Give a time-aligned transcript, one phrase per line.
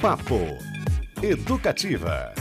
[0.00, 0.56] Papo
[1.22, 2.32] Educativa.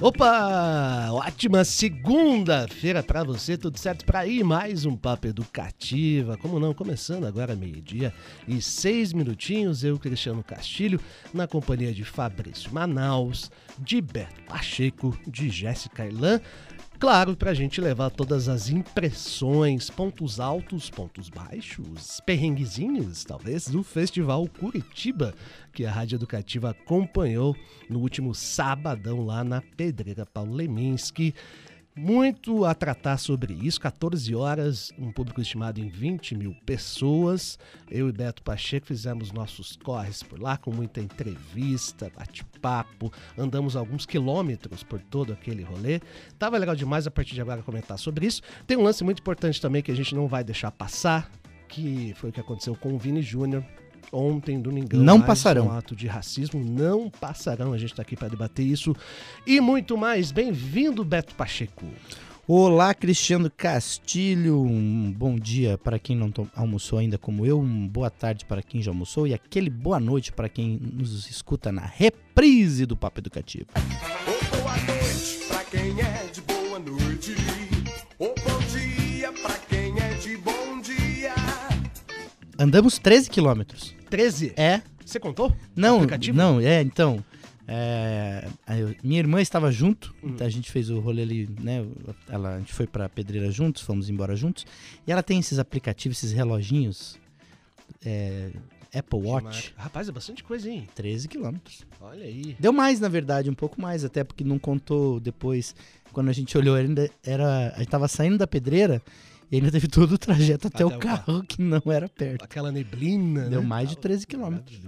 [0.00, 1.10] Opa!
[1.12, 6.38] Ótima segunda-feira para você, tudo certo para ir mais um papo educativa.
[6.38, 8.12] Como não, começando agora meio-dia
[8.48, 10.98] e seis minutinhos, eu, Cristiano Castilho,
[11.34, 16.40] na companhia de Fabrício Manaus, de Beto Pacheco, de Jéssica Ilan,
[17.00, 23.82] Claro, para a gente levar todas as impressões, pontos altos, pontos baixos, perrenguezinhos, talvez, do
[23.82, 25.32] Festival Curitiba,
[25.72, 27.56] que a Rádio Educativa acompanhou
[27.88, 31.34] no último sabadão lá na Pedreira Paulo Leminski
[31.94, 33.80] muito a tratar sobre isso.
[33.80, 37.58] 14 horas, um público estimado em 20 mil pessoas.
[37.90, 43.12] Eu e Beto Pacheco fizemos nossos corres por lá, com muita entrevista, bate-papo.
[43.36, 46.00] Andamos alguns quilômetros por todo aquele rolê.
[46.38, 48.42] Tava legal demais a partir de agora comentar sobre isso.
[48.66, 51.30] Tem um lance muito importante também que a gente não vai deixar passar,
[51.68, 53.64] que foi o que aconteceu com o Vini Júnior
[54.12, 55.00] ontem, domingão.
[55.00, 55.66] Não passarão.
[55.66, 56.62] Um ato de racismo.
[56.62, 57.72] Não passarão.
[57.72, 58.94] A gente está aqui para debater isso
[59.46, 60.32] e muito mais.
[60.32, 61.86] Bem-vindo, Beto Pacheco.
[62.46, 64.60] Olá, Cristiano Castilho.
[64.60, 67.60] Um bom dia para quem não almoçou ainda como eu.
[67.60, 69.26] Uma boa tarde para quem já almoçou.
[69.26, 73.66] E aquele boa noite para quem nos escuta na reprise do Papo Educativo.
[73.74, 74.99] boa noite
[82.60, 83.94] Andamos 13 quilômetros.
[84.10, 84.52] 13?
[84.54, 84.82] É.
[85.02, 85.56] Você contou?
[85.74, 86.02] Não,
[86.34, 87.24] não, é, então.
[87.66, 88.46] É,
[89.02, 90.36] minha irmã estava junto, hum.
[90.40, 91.86] a gente fez o rolê ali, né?
[92.28, 94.66] Ela, a gente foi pra pedreira juntos, fomos embora juntos.
[95.06, 97.18] E ela tem esses aplicativos, esses reloginhos.
[98.04, 98.50] É,
[98.94, 99.72] Apple Watch.
[99.78, 100.86] Rapaz, é bastante coisa, hein?
[100.94, 101.86] 13 quilômetros.
[101.98, 102.56] Olha aí.
[102.60, 105.74] Deu mais, na verdade, um pouco mais, até porque não contou depois.
[106.12, 107.72] Quando a gente olhou, ainda era.
[107.74, 109.00] A gente tava saindo da pedreira
[109.50, 112.44] e ainda teve todo o trajeto até, até o, carro, carro, que não era perto.
[112.44, 113.48] Aquela neblina.
[113.48, 113.66] Deu né?
[113.66, 114.78] mais de 13 quilômetros.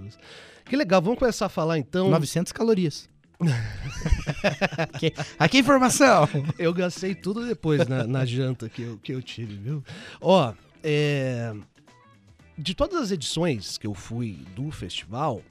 [0.65, 2.09] Que legal, vamos começar a falar então.
[2.09, 3.09] 900 calorias.
[4.77, 6.29] aqui, aqui informação!
[6.57, 9.83] Eu gastei tudo depois na, na janta que eu, que eu tive, viu?
[10.21, 11.53] Ó, é,
[12.57, 15.41] de todas as edições que eu fui do festival,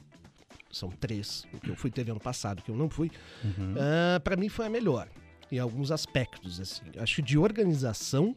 [0.70, 3.10] são três, o que eu fui teve ano passado, que eu não fui,
[3.44, 3.74] uhum.
[3.74, 5.06] uh, ah, para mim foi a melhor,
[5.50, 6.84] em alguns aspectos, assim.
[6.96, 8.34] Acho que de organização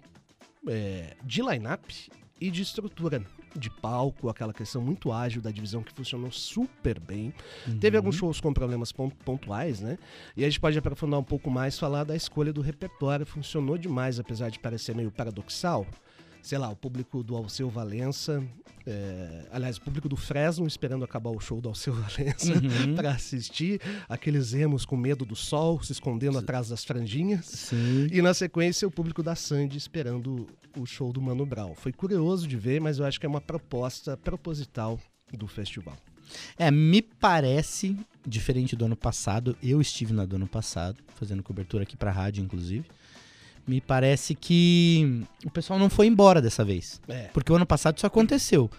[0.68, 2.10] é, de line-up
[2.40, 3.24] e de estrutura
[3.56, 7.34] de palco, aquela questão muito ágil da divisão que funcionou super bem.
[7.66, 7.80] Uhum.
[7.80, 9.98] Teve alguns shows com problemas pontuais, né?
[10.36, 13.26] E a gente pode aprofundar um pouco mais, falar da escolha do repertório.
[13.26, 15.88] Funcionou demais, apesar de parecer meio paradoxal
[16.46, 18.44] sei lá, o público do Alceu Valença,
[18.86, 22.94] é, aliás, o público do Fresno esperando acabar o show do Alceu Valença uhum.
[22.96, 27.48] para assistir, aqueles emos com medo do sol, se escondendo atrás das franjinhas.
[27.48, 28.08] Sim.
[28.12, 30.46] E na sequência, o público da Sandy esperando
[30.78, 31.74] o show do Mano Brown.
[31.74, 35.00] Foi curioso de ver, mas eu acho que é uma proposta proposital
[35.34, 35.98] do festival.
[36.60, 39.58] É, me parece diferente do ano passado.
[39.64, 42.86] Eu estive na do ano passado, fazendo cobertura aqui para a rádio, inclusive
[43.68, 47.02] me parece que o pessoal não foi embora dessa vez.
[47.08, 47.30] É.
[47.34, 48.70] Porque o ano passado isso aconteceu.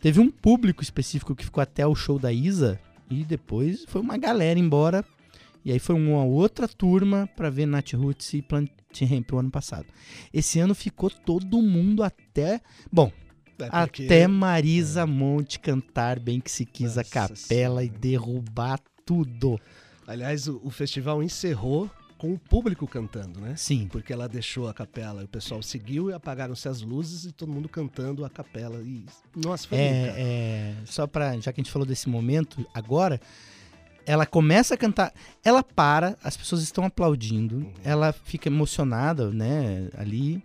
[0.00, 2.80] Teve um público específico que ficou até o show da Isa
[3.10, 5.04] e depois foi uma galera embora.
[5.62, 8.70] E aí foi uma outra turma para ver Nat Roots e Plant
[9.02, 9.86] Ramp o ano passado.
[10.32, 12.62] Esse ano ficou todo mundo até.
[12.90, 13.12] Bom,
[13.58, 14.04] é porque...
[14.04, 15.06] até Marisa é.
[15.06, 17.84] Monte cantar bem que se quis Nossa a capela senhora.
[17.84, 19.60] e derrubar tudo.
[20.06, 21.90] Aliás, o, o festival encerrou
[22.20, 23.54] com o público cantando, né?
[23.56, 23.88] Sim.
[23.90, 27.66] Porque ela deixou a capela o pessoal seguiu e apagaram-se as luzes e todo mundo
[27.66, 28.78] cantando a capela.
[28.82, 33.18] E, nossa, foi é, é, Só para já que a gente falou desse momento, agora,
[34.04, 37.72] ela começa a cantar, ela para, as pessoas estão aplaudindo, uhum.
[37.82, 40.44] ela fica emocionada, né, ali.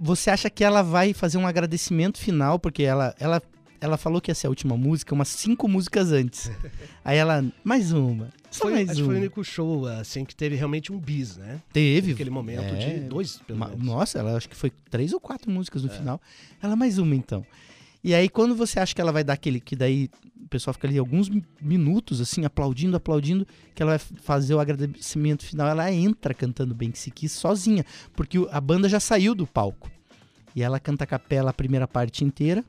[0.00, 3.42] Você acha que ela vai fazer um agradecimento final, porque ela, ela
[3.80, 6.50] ela falou que ia ser a última música umas cinco músicas antes.
[7.04, 8.28] Aí ela, mais uma.
[8.50, 9.06] Só foi, mais acho uma.
[9.06, 11.60] foi o único show, assim, que teve realmente um bis, né?
[11.72, 12.12] Teve.
[12.12, 13.84] Naquele momento é, de dois, pelo menos.
[13.84, 15.94] Nossa, ela acho que foi três ou quatro músicas no é.
[15.94, 16.20] final.
[16.62, 17.46] Ela, mais uma então.
[18.02, 19.60] E aí, quando você acha que ela vai dar aquele.
[19.60, 20.10] Que daí
[20.40, 21.30] o pessoal fica ali alguns
[21.60, 26.90] minutos, assim, aplaudindo, aplaudindo, que ela vai fazer o agradecimento final, ela entra cantando Bem
[26.90, 27.84] Que Se Quis sozinha.
[28.16, 29.90] Porque a banda já saiu do palco.
[30.56, 32.64] E ela canta a capela a primeira parte inteira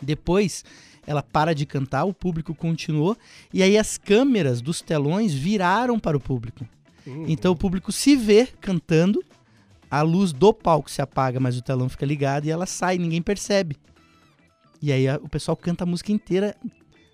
[0.00, 0.64] depois
[1.06, 3.16] ela para de cantar, o público continuou
[3.52, 6.66] e aí as câmeras dos telões viraram para o público.
[7.06, 7.24] Uhum.
[7.28, 9.24] Então o público se vê cantando,
[9.90, 13.22] a luz do palco se apaga, mas o telão fica ligado e ela sai, ninguém
[13.22, 13.76] percebe.
[14.80, 16.54] E aí a, o pessoal canta a música inteira,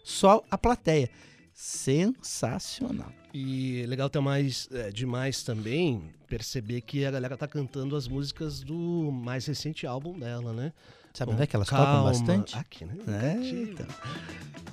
[0.05, 1.09] só a plateia.
[1.55, 3.11] Sensacional.
[3.39, 8.63] E legal ter mais é, demais também perceber que a galera tá cantando as músicas
[8.63, 10.73] do mais recente álbum dela, né?
[11.13, 12.57] Sabe onde é que elas tocam bastante?
[12.57, 12.97] Aqui, né?
[13.07, 13.87] É, então.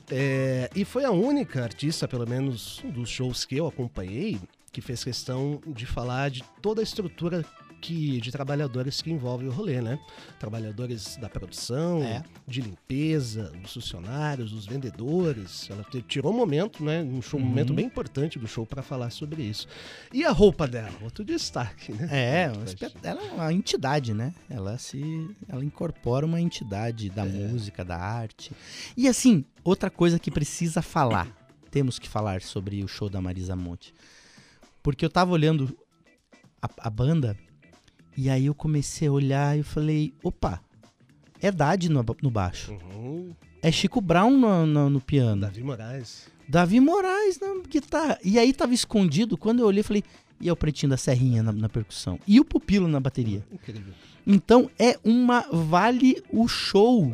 [0.09, 4.39] É, e foi a única artista, pelo menos dos shows que eu acompanhei,
[4.71, 7.43] que fez questão de falar de toda a estrutura
[7.83, 9.99] que, de trabalhadores que envolve o rolê, né?
[10.39, 12.23] Trabalhadores da produção, É.
[12.47, 15.69] de limpeza, dos funcionários, dos vendedores.
[15.69, 17.01] Ela tirou um momento, né?
[17.03, 17.49] Um, show, um Uhum.
[17.49, 19.67] momento bem importante do show para falar sobre isso.
[20.13, 20.93] E a roupa dela?
[21.01, 22.07] Outro destaque, né?
[22.09, 22.51] É,
[23.03, 24.33] ela é uma entidade, né?
[24.49, 25.01] Ela se.
[25.49, 28.51] Ela incorpora uma entidade da música, da arte.
[28.95, 31.27] E assim, outra coisa que precisa falar.
[31.69, 33.93] Temos que falar sobre o show da Marisa Monte.
[34.81, 35.75] Porque eu tava olhando
[36.61, 37.35] a, a banda
[38.17, 40.61] e aí eu comecei a olhar e falei, opa,
[41.41, 42.73] é Dade no, no baixo.
[42.93, 43.31] Uhum.
[43.61, 45.41] É Chico Brown no, no- no piano.
[45.41, 46.27] Davi Moraes.
[46.47, 48.19] Davi Moraes na guitarra.
[48.23, 50.03] E aí tava escondido, quando eu olhei, falei,
[50.41, 52.19] e é o pretinho da Serrinha na, na percussão.
[52.27, 53.43] E o pupilo na bateria.
[53.51, 53.93] Incrível.
[54.27, 55.41] Então é uma.
[55.51, 57.13] Vale o show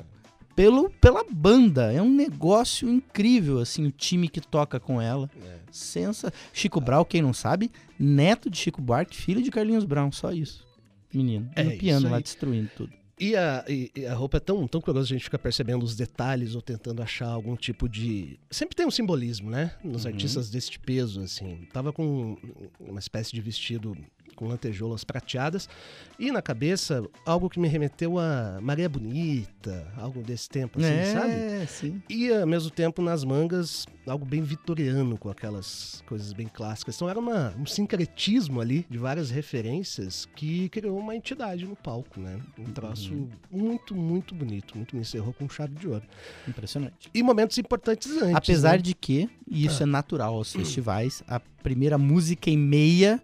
[0.56, 1.94] pelo, pela banda.
[1.94, 5.30] É um negócio incrível, assim, o time que toca com ela.
[5.46, 5.58] É.
[5.72, 6.34] Sensa.
[6.52, 10.66] Chico Brown, quem não sabe, neto de Chico Buarque, filho de Carlinhos Brown, só isso.
[11.14, 11.50] Menino.
[11.56, 12.94] É no piano lá destruindo tudo.
[13.22, 15.94] E a, e- e a roupa é tão, tão curiosa, a gente fica percebendo os
[15.94, 18.40] detalhes ou tentando achar algum tipo de.
[18.50, 19.74] Sempre tem um simbolismo, né?
[19.84, 20.12] Nos Uhum.
[20.12, 21.68] artistas deste peso, assim.
[21.74, 22.38] Tava com
[22.80, 23.98] uma espécie de vestido
[24.40, 25.68] com lantejoulas prateadas
[26.18, 31.34] e na cabeça algo que me remeteu a Maria Bonita, algo desse tempo, assim, sabe?
[31.34, 32.02] é, sim.
[32.10, 36.96] E ao mesmo tempo nas mangas, algo bem vitoriano, com aquelas coisas bem clássicas.
[36.96, 42.20] Então era uma, um sincretismo ali de várias referências que criou uma entidade no palco,
[42.22, 42.40] né?
[42.58, 43.30] Um troço Uhum.
[43.52, 44.76] muito, muito bonito.
[44.78, 46.04] Muito me encerrou com chave de ouro.
[46.48, 47.10] Impressionante.
[47.14, 48.36] E momentos importantes antes.
[48.36, 48.78] Apesar né?
[48.78, 49.84] de que, e isso Ah.
[49.84, 53.22] é natural aos festivais, a primeira música e meia,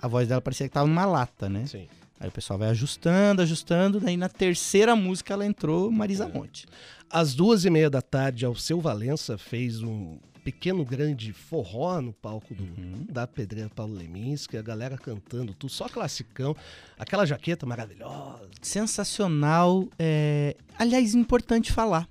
[0.00, 1.66] a voz dela parecia que tava numa lata, né?
[1.66, 1.88] Sim.
[2.18, 6.66] Aí o pessoal vai ajustando, ajustando, daí na terceira música ela entrou Marisa Monte.
[7.10, 12.12] Às duas e meia da tarde, ao seu Valença fez um pequeno grande forró no
[12.12, 13.04] palco do, Uhum.
[13.10, 16.56] da Pedreira Paulo Leminski, a galera cantando tudo, só classicão,
[16.98, 18.48] aquela jaqueta maravilhosa.
[18.62, 19.86] Sensacional.
[19.98, 22.08] é, Aliás, importante falar.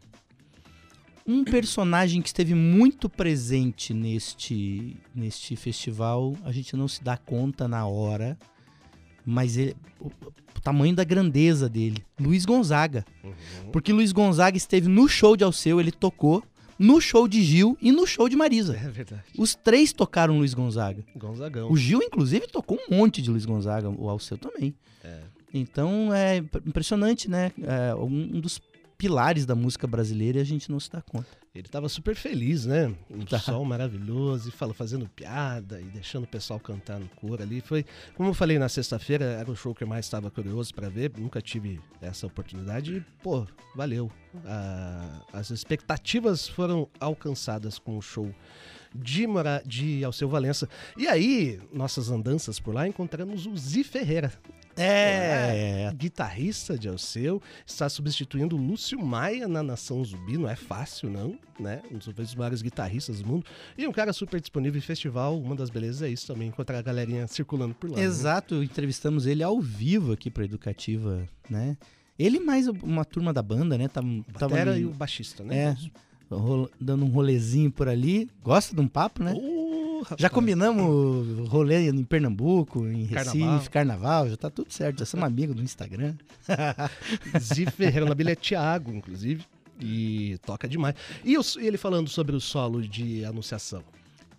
[1.27, 7.67] Um personagem que esteve muito presente neste, neste festival, a gente não se dá conta
[7.67, 8.37] na hora,
[9.25, 12.03] mas ele- o, o tamanho da grandeza dele.
[12.19, 13.03] Luiz Gonzaga.
[13.71, 16.43] Porque Luiz Gonzaga esteve no show de Alceu, ele tocou,
[16.77, 18.75] no show de Gil e no show de Marisa.
[18.75, 19.23] É verdade.
[19.37, 21.03] Os três tocaram Luiz Gonzaga.
[21.15, 21.71] Gonzagão.
[21.71, 24.75] O Gil, inclusive, tocou um monte de Luiz Gonzaga, o Alceu também.
[25.03, 25.21] É.
[25.53, 27.51] Então é imp- impressionante, né?
[27.63, 28.59] É um dos
[28.97, 31.27] pilares da música brasileira e a gente não se dá conta.
[31.53, 32.93] Ele tava super feliz, né?
[33.09, 33.39] Um Tá.
[33.39, 37.61] sol maravilhoso, e fala, fazendo piada e deixando o pessoal cantar no coro ali.
[37.61, 40.89] Foi, como eu falei na sexta-feira, era o show que eu mais estava curioso para
[40.89, 41.13] ver.
[41.17, 44.11] Nunca tive essa oportunidade e, pô, valeu.
[44.45, 48.29] Ah, as expectativas foram alcançadas com o show
[48.93, 50.67] de, Mora, de Alceu Valença.
[50.97, 54.33] E aí, nossas andanças por lá, encontramos o Zi Ferreira.
[54.77, 61.09] É, guitarrista de Alceu, está substituindo o Lúcio Maia na Nação Zumbi, não é fácil
[61.09, 61.81] não, né?
[61.91, 63.45] Um dos maiores guitarristas do mundo.
[63.77, 66.81] E um cara super disponível em festival, uma das belezas é isso também, encontrar a
[66.81, 67.97] galerinha circulando por lá.
[67.97, 68.03] né?
[68.03, 68.63] exato.
[68.63, 71.77] Entrevistamos ele ao vivo aqui pra Educativa, né?
[72.17, 73.87] Ele mais uma turma da banda, né?
[73.87, 74.07] Tava,
[74.39, 75.57] Batera ali, e o baixista, né?
[75.57, 75.75] É,
[76.79, 78.29] dando um rolezinho por ali.
[78.41, 79.33] Gosta de um papo, né?
[79.33, 79.74] Ô,
[80.17, 83.69] Já combinamos rolê em Pernambuco, em Recife, Carnaval.
[83.71, 84.29] carnaval.
[84.29, 84.99] já tá tudo certo.
[84.99, 86.15] Já somos amigos do Instagram.
[87.39, 89.43] Zi Ferreira, na bilha é Thiago, inclusive.
[89.79, 90.95] E toca demais.
[91.23, 93.83] E, os- ele falando sobre o solo de anunciação.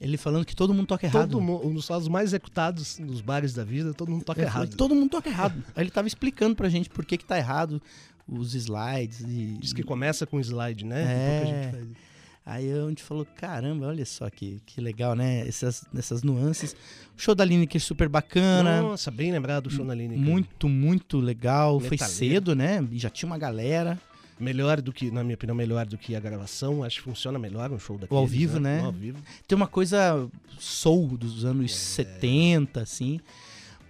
[0.01, 1.31] Ele falando que todo mundo toca errado.
[1.31, 4.51] Todo mundo, um dos solos mais executados nos bares da vida, todo mundo toca Ele
[4.51, 4.77] falou errado.
[4.77, 5.63] todo mundo toca errado.
[5.75, 7.81] Aí ele tava explicando pra gente por que que tá errado
[8.29, 9.57] os slides e...
[9.59, 11.03] Diz que começa com slide, né?
[11.03, 11.83] É.
[12.49, 15.41] Aí a gente falou, caramba, olha só que, que legal, né?
[15.49, 16.75] Essas, essas nuances.
[17.17, 18.81] O show da Lineker super bacana.
[18.81, 20.25] Nossa, bem lembrado do show na Lineker.
[20.25, 21.81] Muito, muito legal.
[21.81, 22.17] Foi Metaleiro.
[22.17, 22.87] cedo, né?
[22.93, 24.01] E já tinha uma galera.
[24.39, 26.85] Melhor do que, na minha opinião, melhor do que a gravação.
[26.85, 28.17] Acho que funciona melhor um show daquele.
[28.21, 28.81] ao vivo, né?
[28.81, 29.19] Ao vivo.
[29.49, 31.75] Tem uma coisa soul dos anos É.
[31.75, 33.19] 70, assim.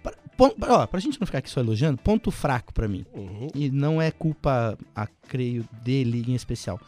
[0.01, 3.05] Pra, ó, pra gente não ficar aqui só elogiando, ponto fraco pra mim.
[3.13, 3.47] Uhum.
[3.53, 6.79] E não é culpa, a creio, dele em especial.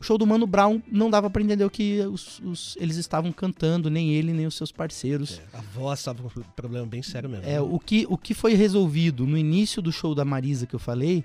[0.00, 3.30] O show do Mano Brown não dava pra entender o que os- os- eles estavam
[3.32, 5.40] cantando, nem ele, nem os seus parceiros.
[5.52, 7.44] É, a voz tava com um problema bem sério mesmo.
[7.46, 10.78] É, o, que, o que foi resolvido no início do show da Marisa que eu
[10.78, 11.22] falei.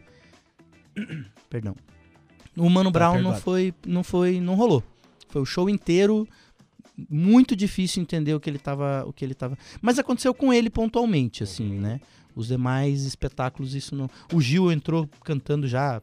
[1.50, 1.76] Perdão.
[2.58, 4.40] O Mano Tá Brown não foi, não foi.
[4.40, 4.84] não rolou.
[5.30, 6.28] Foi o show inteiro
[7.10, 9.58] muito difícil entender o que ele tava, o que ele tava.
[9.82, 12.00] Mas aconteceu com ele pontualmente, assim, né?
[12.34, 14.10] Os demais espetáculos isso não.
[14.34, 16.02] O Gil entrou cantando já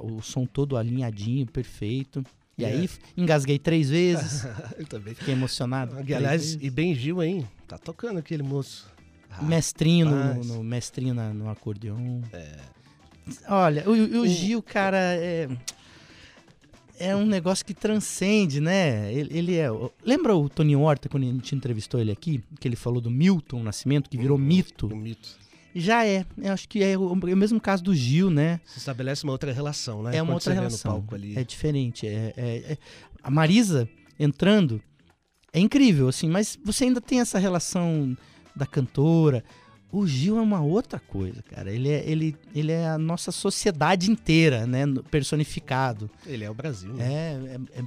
[0.00, 2.24] o som todo alinhadinho, perfeito.
[2.56, 2.68] E É.
[2.68, 4.44] aí engasguei três vezes,
[4.78, 5.14] Eu também.
[5.14, 5.96] fiquei emocionado.
[5.98, 7.46] Aliás, e bem Gil, hein?
[7.66, 8.86] Tá tocando aquele moço.
[9.42, 10.46] mestrinho no, rapaz.
[10.46, 12.20] no mestrinho na- no acordeon.
[13.48, 15.48] Olha, o, o O- Gil, cara, é
[16.96, 19.12] é um negócio que transcende, né?
[19.12, 19.66] Ele, ele é.
[20.04, 23.64] Lembra o Tony Horta quando a gente entrevistou ele aqui, que ele falou do Milton
[23.64, 24.86] Nascimento, que virou mito?
[24.86, 25.36] O mito.
[25.74, 26.24] Já é.
[26.38, 28.60] Eu acho que é o, o mesmo caso do Gil, né?
[28.64, 30.16] Se estabelece uma outra relação, né?
[30.16, 30.92] É uma Quando outra relação.
[31.38, 32.06] É diferente.
[32.06, 32.78] É, é- é-
[33.22, 33.88] A Marisa
[34.18, 34.80] entrando
[35.52, 38.16] é incrível, assim, mas você ainda tem essa relação
[38.54, 39.42] da cantora.
[39.90, 41.70] O Gil é uma outra coisa, cara.
[41.72, 44.84] Ele é, ele, ele é a nossa sociedade inteira, né?
[45.10, 46.10] Personificado.
[46.26, 46.92] Ele é o Brasil.
[46.94, 47.04] né?
[47.04, 47.84] É, é- é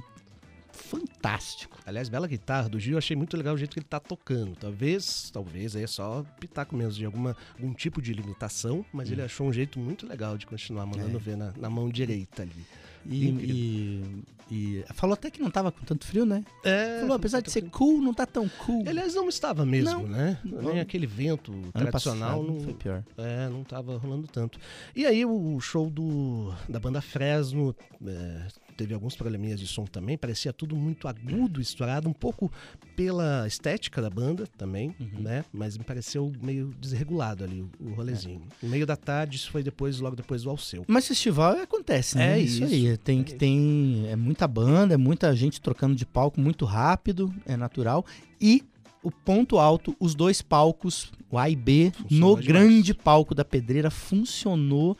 [0.88, 1.78] fantástico.
[1.86, 4.56] Aliás, bela guitarra do Gil, eu achei muito legal o jeito que ele tá tocando.
[4.56, 9.22] Talvez, talvez aí é só pitaco mesmo de alguma, algum tipo de limitação, mas ele
[9.22, 11.20] achou um jeito muito legal de continuar mandando É.
[11.20, 12.66] ver na, na mão direita ali.
[13.06, 16.42] E, e- e falou até que não tava com tanto frio, né?
[16.64, 18.82] É, Falou, apesar de ser cool, não tá tão cool.
[18.88, 20.08] Aliás, não estava mesmo, Não.
[20.08, 20.38] né?
[20.44, 20.62] Não.
[20.62, 23.04] Nem aquele vento Ano tradicional passado não, foi pior.
[23.18, 24.58] É, não tava rolando tanto.
[24.96, 27.74] E aí o show do, da banda Fresno
[28.06, 28.46] é,
[28.78, 32.50] teve alguns probleminhas de som também, parecia tudo muito agudo, estourado, um pouco
[32.96, 35.20] pela estética da banda também, Uhum.
[35.20, 35.44] né?
[35.52, 38.42] Mas me pareceu meio desregulado ali o, o rolezinho.
[38.62, 40.84] No meio da tarde, isso foi depois, logo depois do Alceu.
[40.86, 42.38] Mas festival acontece, né?
[42.38, 42.96] É isso, isso, aí.
[42.96, 47.34] Tem é que tem é muita banda, é muita gente trocando de palco muito rápido,
[47.44, 48.06] é natural.
[48.40, 48.62] E
[49.02, 52.46] o ponto alto, os dois palcos, o A e B, Funcionou no demais.
[52.68, 54.96] grande palco da Pedreira funcionou.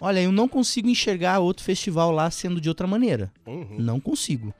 [0.00, 3.32] Olha, eu não consigo enxergar outro festival lá sendo de outra maneira.
[3.46, 3.76] Uhum.
[3.78, 4.54] Não consigo.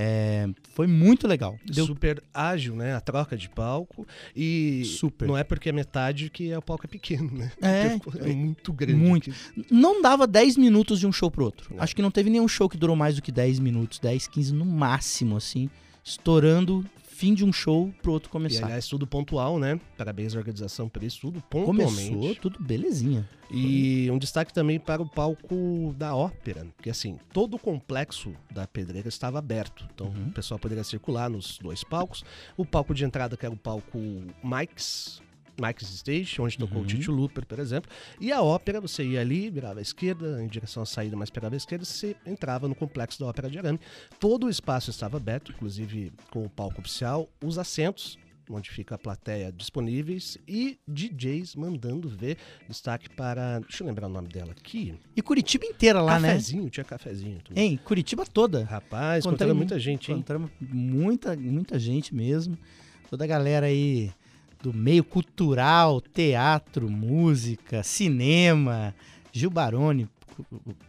[0.00, 1.58] É, foi muito legal.
[1.66, 2.94] Deu Super ágil, né?
[2.94, 4.06] A troca de palco.
[4.34, 5.26] E Super.
[5.26, 7.50] não é porque é metade que é o palco é pequeno, né?
[7.60, 8.94] É, Porque é muito grande.
[8.94, 9.34] muito.
[9.68, 11.74] Não dava 10 minutos de um show pro outro.
[11.74, 11.82] Não.
[11.82, 14.54] Acho que não teve nenhum show que durou mais do que 10 minutos, 10, 15
[14.54, 15.68] no máximo, assim.
[16.04, 16.86] Estourando,
[17.18, 18.66] fim de um show pro outro E começar.
[18.66, 19.80] aliás, tudo pontual, né?
[19.96, 22.10] Parabéns à organização por isso, tudo pontualmente.
[22.10, 23.28] Começou tudo belezinha.
[23.50, 28.68] E um destaque também para o palco da ópera, porque assim, todo o complexo da
[28.68, 29.84] pedreira estava aberto.
[29.92, 30.28] Então Uhum.
[30.28, 32.24] o pessoal poderia circular nos dois palcos.
[32.56, 33.98] O palco de entrada, que era o palco
[34.44, 35.20] Mike's.
[35.60, 36.84] Mike's Stage, onde tocou Uhum.
[36.84, 37.90] o Tito Luper, por exemplo.
[38.20, 41.54] E a ópera, você ia ali, virava à esquerda, em direção à saída, mas pegava
[41.54, 43.80] à esquerda, você entrava no complexo da Ópera de Arame.
[44.20, 48.18] Todo o espaço estava aberto, inclusive com o palco oficial, os assentos,
[48.50, 52.38] onde fica a plateia disponíveis, e DJs mandando ver.
[52.66, 53.58] Destaque para.
[53.60, 54.94] Deixa eu lembrar o nome dela aqui.
[55.14, 57.40] E Curitiba inteira lá, cafezinho, tinha cafezinho.
[57.46, 57.62] também.
[57.64, 57.70] né?
[57.72, 58.64] Hein, Curitiba toda.
[58.64, 60.16] Rapaz, mu- muita gente, hein?
[60.16, 62.56] Encontramos muita, muita gente mesmo.
[63.10, 64.10] Toda a galera aí
[64.62, 68.94] do meio cultural, teatro, música, cinema,
[69.32, 70.08] Gil Baroni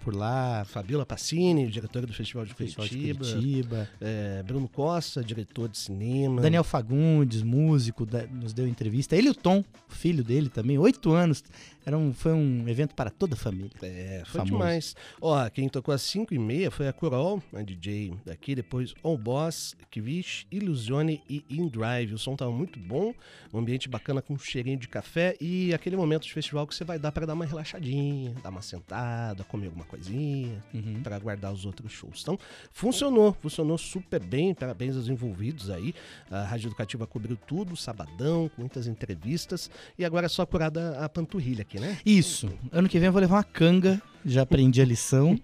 [0.02, 3.26] por lá, Fabiola Passini, diretora do Festival de Festival de Curitiba.
[3.26, 3.90] Curitiba.
[4.00, 6.40] É, Bruno Costa, diretor de cinema.
[6.40, 9.16] Daniel Fagundes, músico, da- nos deu entrevista.
[9.16, 11.44] Ele e o Tom, filho dele também, oito anos.
[11.86, 13.72] Era um, foi um evento para toda a família.
[13.82, 14.52] É, foi Famoso.
[14.52, 14.96] demais.
[15.22, 19.18] Ó, quem tocou às 5 e meia foi a Curol, a DJ daqui, depois On
[19.18, 22.14] Boss, Kvish, Illusione e In Drive.
[22.14, 23.14] O som tava muito bom,
[23.54, 26.84] um ambiente bacana com um cheirinho de café e aquele momento de festival que você
[26.84, 31.02] vai dar para dar uma relaxadinha, dar uma sentada, comer alguma coisinha, Uhum.
[31.02, 32.22] para aguardar os outros shows.
[32.22, 32.38] Então,
[32.72, 34.54] funcionou, funcionou super bem.
[34.54, 35.94] Parabéns aos envolvidos aí.
[36.30, 39.70] A Rádio Educativa cobriu tudo, sabadão, com muitas entrevistas.
[39.98, 41.98] E agora é só curada a panturrilha aqui, né?
[42.04, 42.52] Isso.
[42.72, 44.02] Ano que vem eu vou levar uma canga.
[44.26, 45.40] Já aprendi a lição.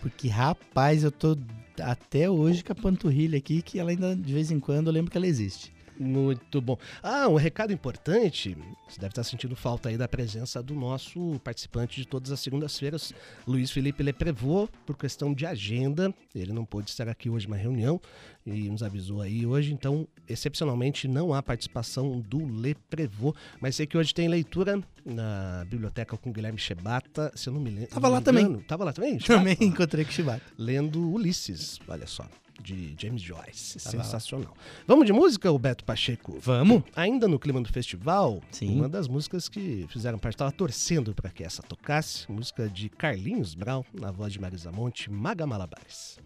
[0.00, 1.36] Porque, rapaz, eu tô
[1.80, 5.10] até hoje com a panturrilha aqui, que ela ainda, de vez em quando, eu lembro
[5.10, 5.72] que ela existe.
[5.98, 6.78] Muito bom.
[7.02, 8.56] Ah, um recado importante.
[8.88, 13.12] Você deve estar sentindo falta aí da presença do nosso participante de todas as segundas-feiras,
[13.46, 16.14] Luiz Felipe Leprevô, por questão de agenda.
[16.34, 18.00] Ele não pôde estar aqui hoje na reunião
[18.46, 19.72] e nos avisou aí hoje.
[19.72, 23.34] Então, excepcionalmente, não há participação do Leprevô.
[23.60, 27.32] Mas sei que hoje tem leitura na biblioteca com Guilherme Chebata.
[27.34, 27.88] Se eu não me lembro.
[27.90, 28.58] Tava lá também.
[28.60, 29.18] Tava lá também?
[29.18, 29.64] Também Chebata?
[29.64, 30.42] encontrei com o Chibata.
[30.56, 32.26] lendo Ulisses, olha só,
[32.60, 33.78] de James Joyce.
[33.84, 33.90] Lá.
[34.02, 34.54] Sensacional.
[34.86, 36.38] Vamos de música, o Beto Pacheco?
[36.40, 36.82] Vamos?
[36.94, 38.74] Ainda no clima do festival, Sim.
[38.74, 43.54] uma das músicas que fizeram parte, estava torcendo para que essa tocasse, música de Carlinhos
[43.54, 46.18] Brown, na voz de Marisa Monte, Maga Malabares.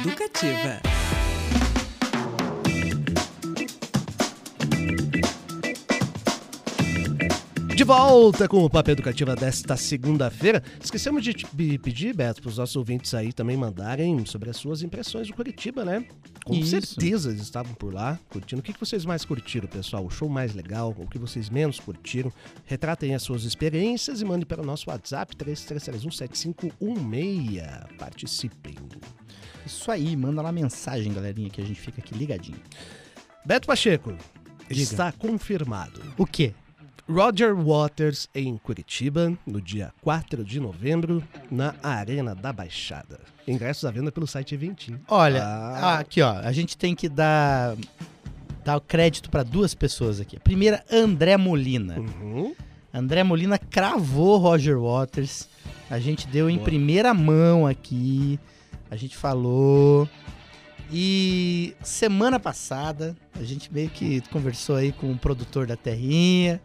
[0.00, 0.80] Educativa.
[7.76, 10.62] De volta com o Papo Educativa desta segunda-feira.
[10.82, 11.34] Esquecemos de
[11.78, 15.84] pedir, Beto, para os nossos ouvintes aí também mandarem sobre as suas impressões do Curitiba,
[15.84, 16.04] né?
[16.44, 16.70] Com Isso.
[16.70, 18.60] certeza eles estavam por lá curtindo.
[18.60, 20.04] O que que vocês mais curtiram, pessoal?
[20.04, 20.94] O show mais legal?
[20.96, 22.32] O que vocês menos curtiram?
[22.64, 27.96] Retratem as suas experiências e mandem para o nosso WhatsApp 33317516.
[27.98, 28.74] Participem.
[29.66, 32.58] Isso aí, manda lá mensagem, galerinha, que a gente fica aqui ligadinho.
[33.44, 34.14] Beto Pacheco,
[34.68, 34.82] Diga.
[34.82, 36.00] está confirmado.
[36.18, 36.52] O quê?
[37.08, 43.20] Roger Waters em Curitiba, no dia 4 de novembro, na Arena da Baixada.
[43.46, 44.98] Ingressos à venda pelo site Eventim.
[45.08, 45.98] Olha, Ah.
[45.98, 47.76] aqui ó, a gente tem que dar,
[48.64, 50.36] dar o crédito para duas pessoas aqui.
[50.38, 51.98] A primeira, André Molina.
[51.98, 52.54] Uhum.
[52.92, 55.46] André Molina cravou Roger Waters.
[55.90, 56.64] A gente deu em Boa.
[56.64, 58.40] primeira mão aqui.
[58.94, 60.08] A gente falou.
[60.92, 66.62] E semana passada, a gente meio que conversou aí com o produtor da Terrinha.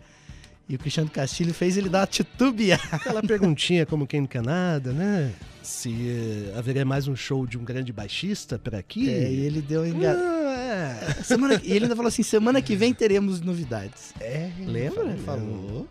[0.68, 2.84] E o Cristiano Castilho fez ele dar uma titubeada.
[2.92, 5.34] Aquela perguntinha como quem não quer nada, né?
[5.64, 9.10] Se eh, haveria mais um show de um grande baixista por aqui.
[9.10, 10.16] É, e ele deu enga...
[10.16, 11.24] Ah, é.
[11.24, 11.60] semana...
[11.64, 14.14] E ele ainda falou assim: semana que vem teremos novidades.
[14.22, 15.18] É, Lembra?
[15.18, 15.18] falou.
[15.26, 15.88] Falou.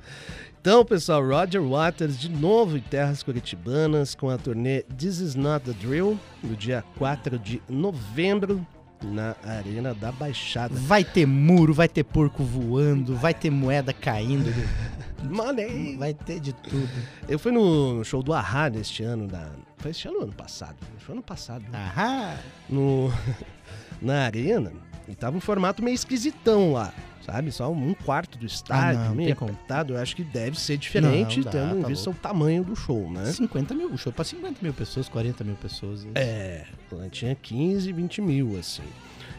[0.61, 5.65] Então, pessoal, Roger Waters de novo em terras curitibanas com a turnê This Is Not
[5.65, 8.67] The Drill, no dia 4 de novembro,
[9.01, 10.75] na Arena da Baixada.
[10.75, 14.53] Vai ter muro, vai ter porco voando, vai ter moeda caindo,
[15.23, 15.97] Money!
[15.97, 16.91] vai ter de tudo.
[17.29, 19.51] Eu fui no, show do Ahá neste ano, da...
[19.77, 20.77] foi este ano ou ano passado?
[20.99, 21.65] Foi ano passado.
[21.73, 22.37] Aham.
[22.69, 23.13] No,
[24.03, 24.73] na Arena,
[25.09, 26.93] e tava um formato meio esquisitão lá.
[27.25, 29.93] Sabe, só um quarto do estádio, Ah, não, meio apertado.
[29.93, 32.75] Eu acho que deve ser diferente, Não, dá, tendo em tá vista o tamanho do
[32.75, 33.27] show, né?
[33.27, 36.07] 50 mil, o show pra 50 mil pessoas, 40 mil pessoas.
[36.15, 38.83] É, lá tinha 15, 20 mil, assim.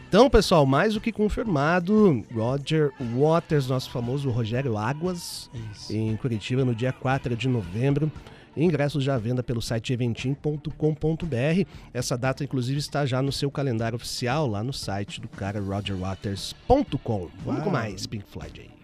[0.08, 5.92] Então, pessoal, mais do que confirmado, Roger Waters, nosso famoso Rogério Águas, Isso.
[5.92, 8.10] em Curitiba, no dia 4 de novembro.
[8.56, 11.68] Ingressos já à venda pelo site eventim.com.br.
[11.92, 17.28] Essa data, inclusive, está já no seu calendário oficial, lá no site do cara rogerwaters.com.
[17.44, 18.79] Vamos com mais Pink Floyd aí.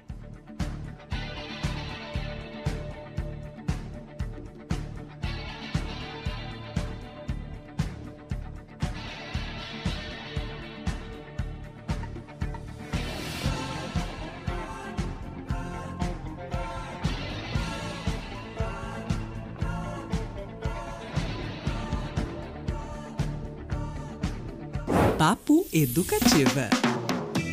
[25.80, 26.70] Educativa.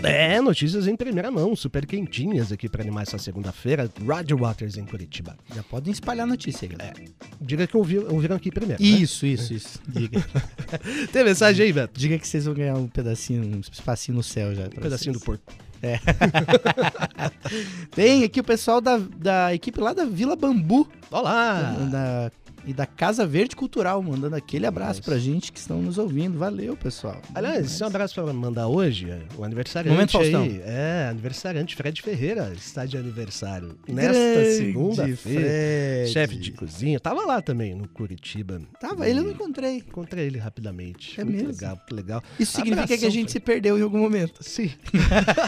[0.02, 3.92] É, notícias em primeira mão, super quentinhas aqui para animar essa segunda-feira.
[4.02, 5.36] Roger Waters em Curitiba.
[5.54, 6.94] Já podem espalhar a notícia, galera.
[7.42, 8.82] Diga que ouvi, ouviram aqui primeiro.
[8.82, 8.90] né?
[8.90, 9.78] Isso, isso, isso.
[9.86, 10.26] Diga.
[11.12, 12.00] Tem mensagem aí, Beto?
[12.00, 14.68] Diga que vocês vão ganhar um pedacinho, um espacinho no céu já.
[14.68, 15.44] Um pedacinho do porco.
[17.94, 21.76] Tem aqui o pessoal da, da equipe lá da Vila Bambu Olá!
[21.92, 22.32] da-
[22.66, 25.02] e da Casa Verde Cultural, mandando aquele abraço Nice.
[25.04, 26.38] pra gente que estão nos ouvindo.
[26.38, 27.22] Valeu, pessoal.
[27.36, 30.44] Aliás, esse é um abraço pra mandar hoje, é, o aniversariante Momento Faustão.
[30.44, 30.62] aí.
[30.64, 33.78] É, aniversariante, Fred Ferreira está de aniversário.
[33.88, 36.08] Nesta segunda-feira.
[36.08, 37.00] Chefe de cozinha.
[37.00, 38.62] Tava lá também, no Curitiba.
[38.80, 39.78] Tava, ele eu não encontrei.
[39.78, 41.20] Encontrei ele rapidamente.
[41.20, 41.52] É muito mesmo?
[41.52, 42.24] legal, muito legal.
[42.40, 43.32] Isso significa que a Abração, gente Fred.
[43.32, 44.44] se perdeu em algum momento.
[44.44, 44.72] Sim.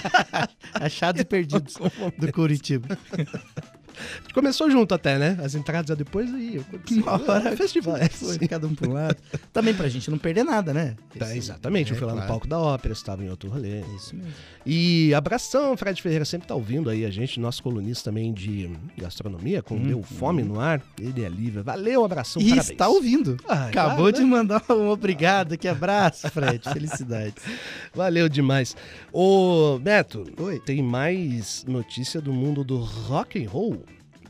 [0.73, 1.75] Achados e perdidos
[2.17, 2.97] do Curitiba.
[3.97, 5.37] A gente começou junto até, né?
[5.43, 7.01] As entradas já depois aconteceu.
[7.03, 7.97] Uma hora É, festival.
[7.97, 9.17] é, Foi cada um um lado.
[9.53, 10.95] Também pra gente não perder nada, né?
[11.17, 12.31] Tá, exatamente, eu é, fui lá no claro.
[12.33, 13.79] palco da ópera, estava em outro rolê.
[13.95, 14.31] Isso mesmo.
[14.65, 19.61] E abração, Fred Ferreira sempre tá ouvindo aí a gente, nosso colunista também de gastronomia,
[19.63, 20.81] com Deu Fome no Ar.
[20.99, 21.63] Ele é Lívia.
[21.63, 22.41] Valeu, abração.
[22.41, 22.69] E parabéns.
[22.69, 23.37] está ouvindo.
[23.47, 24.25] Ah, Acabou claro, de né?
[24.25, 26.61] mandar um obrigado, que abraço, Fred.
[26.73, 27.41] Felicidades.
[27.93, 28.75] Valeu demais.
[29.13, 30.59] Ô, Beto, Oi.
[30.59, 33.84] tem mais notícia do mundo do rock and roll,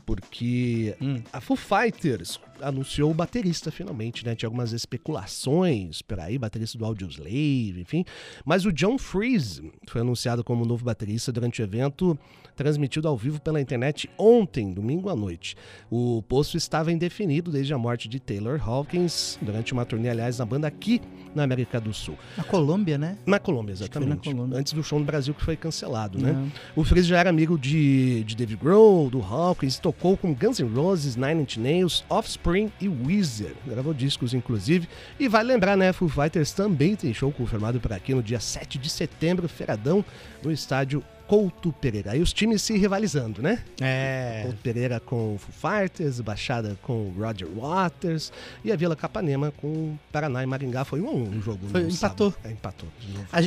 [0.06, 1.22] porque Hum.
[1.32, 4.34] a Foo Fighters anunciou o baterista finalmente, né?
[4.34, 8.04] Tinha algumas especulações por aí, baterista do Audioslave, enfim.
[8.44, 12.18] Mas o John Freeze foi anunciado como novo baterista durante o evento
[12.54, 15.54] transmitido ao vivo pela internet ontem, domingo à noite.
[15.90, 20.46] O posto estava indefinido desde a morte de Taylor Hawkins, durante uma turnê, aliás, na
[20.46, 21.02] banda aqui
[21.34, 22.16] na América do Sul.
[22.34, 23.18] Na Colômbia, né?
[23.26, 24.30] Na Colômbia, foi na exatamente.
[24.30, 24.58] Colômbia.
[24.58, 26.32] Antes do show no Brasil que foi cancelado, né?
[26.32, 26.50] Não.
[26.74, 30.60] O Freeze já era amigo de, de Dave Grohl, do Hawkins, tocou tocou com Guns
[30.60, 32.45] N' Roses, Nine Inch Nails, Offspring
[32.80, 33.54] e Weezer.
[33.66, 34.88] Gravou discos, inclusive.
[35.18, 35.92] E vai lembrar, né?
[35.92, 40.04] Foo Fighters também tem show confirmado por aqui no dia 7 de setembro, feiradão,
[40.42, 42.12] no estádio Couto Pereira.
[42.12, 43.62] Aí os times se rivalizando, né?
[43.80, 44.42] É.
[44.44, 48.32] Couto Pereira com o Foo Fighters, Baixada com o Roger Waters
[48.64, 50.84] e a Vila Capanema com o Paraná e Maringá.
[50.84, 51.66] Foi um a um o jogo.
[51.68, 52.32] Foi, empatou.
[52.44, 52.88] É, empatou.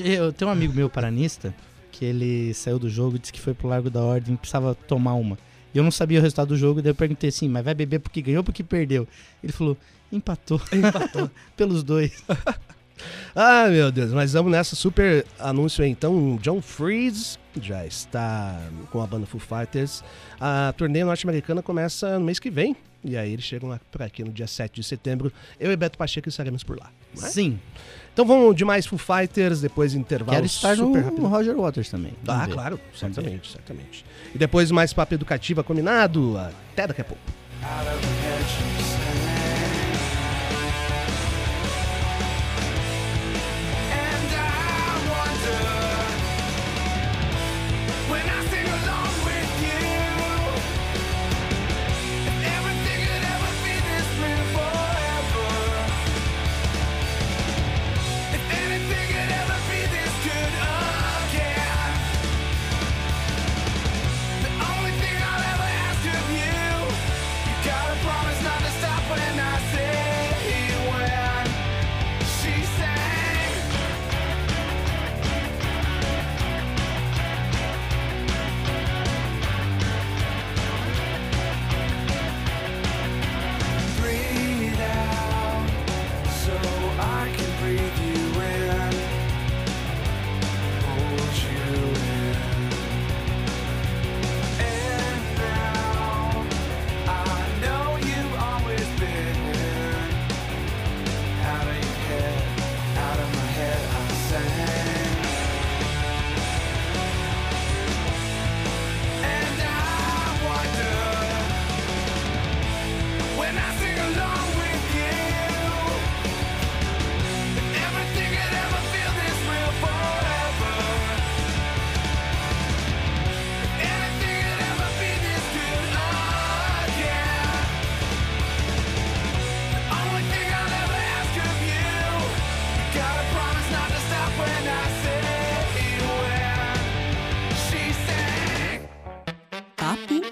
[0.04, 1.54] Eu tenho um amigo meu paranista
[1.92, 4.76] que ele saiu do jogo e disse que foi pro Largo da Ordem e precisava
[4.76, 5.38] tomar uma.
[5.74, 8.00] E eu não sabia o resultado do jogo, daí eu perguntei assim, mas vai beber
[8.00, 9.08] porque ganhou ou porque perdeu?
[9.44, 9.78] Ele falou,
[10.12, 10.62] empatou.
[10.74, 11.30] Empatou.
[11.56, 12.24] Pelos dois.
[13.34, 15.90] Ah, meu Deus, mas vamos nessa super anúncio aí.
[15.90, 18.60] Então, John Freeze já está
[18.92, 20.04] com a banda Foo Fighters.
[20.38, 22.76] A turnê norte-americana começa no mês que vem.
[23.04, 25.32] E aí eles chegam por aqui no dia 7 de setembro.
[25.58, 26.92] Eu e Beto Pacheco estaremos por lá.
[27.18, 27.30] Não é?
[27.30, 27.60] Sim.
[28.14, 31.22] Então vamos de mais Foo Fighters, depois intervalo Quero estar no, super rápido.
[31.22, 32.14] no Roger Waters também.
[32.28, 32.54] Ah, ver.
[32.54, 34.06] claro, certamente, certamente.
[34.36, 36.38] E depois mais papo educativa combinado.
[36.38, 37.22] Até daqui a pouco.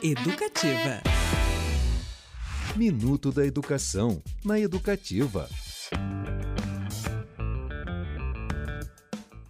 [0.10, 1.02] Educativa.
[2.78, 5.50] Minuto da Educação, na Educativa.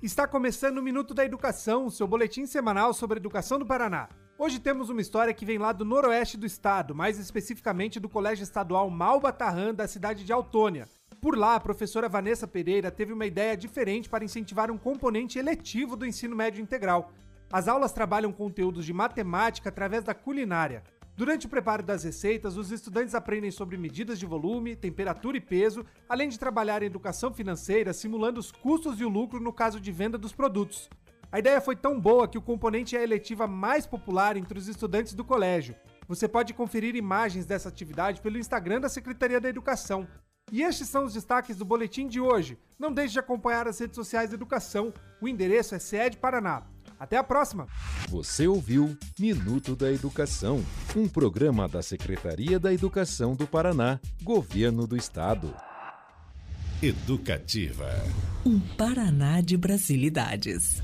[0.01, 4.09] Está começando o Minuto da Educação, seu boletim semanal sobre a educação do Paraná.
[4.35, 8.41] Hoje temos uma história que vem lá do noroeste do estado, mais especificamente do Colégio
[8.41, 10.89] Estadual Malbatarran, da cidade de Autônia.
[11.21, 15.95] Por lá, a professora Vanessa Pereira teve uma ideia diferente para incentivar um componente eletivo
[15.95, 17.11] do ensino médio integral.
[17.51, 20.83] As aulas trabalham conteúdos de matemática através da culinária.
[21.15, 25.85] Durante o preparo das receitas, os estudantes aprendem sobre medidas de volume, temperatura e peso,
[26.07, 29.91] além de trabalhar em educação financeira, simulando os custos e o lucro no caso de
[29.91, 30.89] venda dos produtos.
[31.31, 34.67] A ideia foi tão boa que o componente é a eletiva mais popular entre os
[34.67, 35.75] estudantes do colégio.
[36.07, 40.07] Você pode conferir imagens dessa atividade pelo Instagram da Secretaria da Educação.
[40.51, 42.57] E estes são os destaques do boletim de hoje.
[42.77, 44.93] Não deixe de acompanhar as redes sociais da educação.
[45.19, 46.63] O endereço é SED Paraná.
[46.99, 47.67] Até a próxima!
[48.09, 54.97] Você ouviu Minuto da Educação, um programa da Secretaria da Educação do Paraná, Governo do
[54.97, 55.53] Estado.
[56.81, 57.87] Educativa.
[58.43, 60.81] Um Paraná de Brasilidades.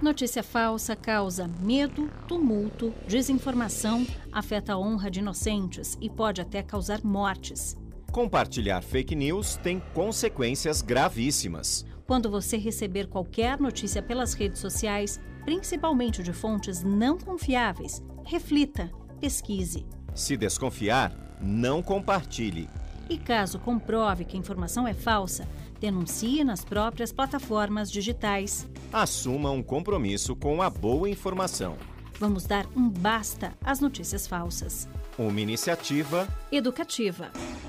[0.00, 7.02] Notícia falsa causa medo, tumulto, desinformação, afeta a honra de inocentes e pode até causar
[7.02, 7.76] mortes.
[8.12, 11.84] Compartilhar fake news tem consequências gravíssimas.
[12.06, 18.90] Quando você receber qualquer notícia pelas redes sociais, principalmente de fontes não confiáveis, reflita,
[19.20, 19.84] pesquise.
[20.14, 22.70] Se desconfiar, não compartilhe.
[23.10, 25.48] E caso comprove que a informação é falsa,
[25.80, 28.68] denuncie nas próprias plataformas digitais.
[28.92, 31.76] Assuma um compromisso com a boa informação.
[32.20, 34.88] Vamos dar um basta às notícias falsas.
[35.18, 37.26] Uma iniciativa Educativa.
[37.32, 37.65] Educativa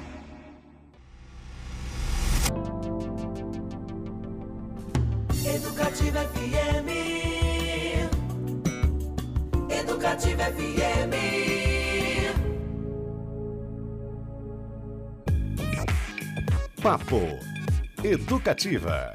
[16.88, 17.38] Papo
[18.02, 19.14] Educativa.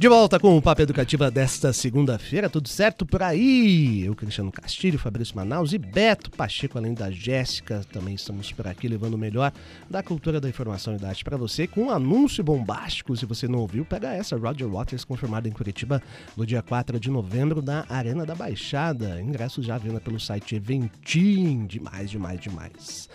[0.00, 4.02] De volta com o Papo Educativa desta segunda-feira, tudo certo por aí?
[4.02, 8.88] Eu, Cristiano Castilho, Fabrício Manaus e Beto Pacheco, além da Jéssica, também estamos por aqui
[8.88, 9.52] levando o melhor
[9.90, 13.46] da cultura da informação e da arte para você, com um anúncio bombástico, se você
[13.46, 16.02] não ouviu, pega essa, Roger Waters confirmado em Curitiba
[16.34, 20.56] no dia 4 de novembro na Arena da Baixada, ingressos já à venda pelo site
[20.56, 23.06] Eventim, demais, demais, demais.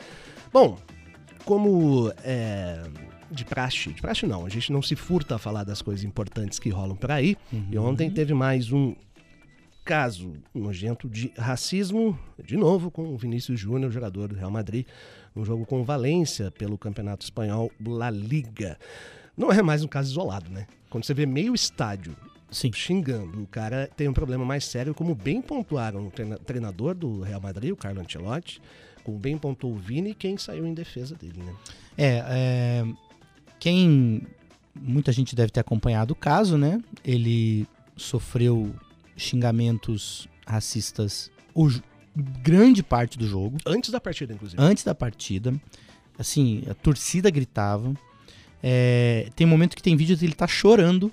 [0.53, 0.77] Bom,
[1.45, 2.83] como é,
[3.31, 6.59] de praxe, de praxe não, a gente não se furta a falar das coisas importantes
[6.59, 7.37] que rolam por aí.
[7.71, 8.95] E ontem teve mais um
[9.83, 14.85] caso nojento de racismo, de novo com o Vinícius Júnior, jogador do Real Madrid,
[15.35, 18.79] um jogo com o Valência pelo Campeonato Espanhol La Liga.
[19.37, 20.65] Não é mais um caso isolado, né?
[20.89, 22.15] Quando você vê meio estádio
[22.49, 22.71] Sim.
[22.71, 27.21] xingando, o cara tem um problema mais sério, como bem pontuaram o treina- treinador do
[27.21, 28.61] Real Madrid, o Carlo Ancelotti,
[29.03, 31.53] como bem pontuou o Vini, quem saiu em defesa dele, né?
[31.97, 32.85] É, é,
[33.65, 34.21] quem
[34.79, 36.79] muita gente deve ter acompanhado o caso, né?
[37.03, 37.65] Ele
[37.97, 38.75] sofreu
[39.17, 41.67] xingamentos racistas o
[42.43, 44.61] grande parte do jogo, Antes da partida, inclusive.
[44.61, 45.51] antes da partida.
[46.15, 47.91] Assim, a torcida gritava.
[48.61, 51.11] É, tem momento que tem vídeo dele tá chorando.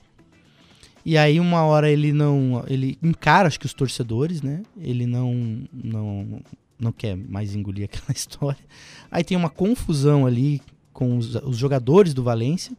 [1.06, 4.62] E aí uma hora ele não, ele encara acho que os torcedores, né?
[4.76, 6.42] Ele não não
[6.78, 8.62] não quer mais engolir aquela história.
[9.10, 10.60] Aí tem uma confusão ali
[10.92, 12.76] com os, os jogadores do Valência.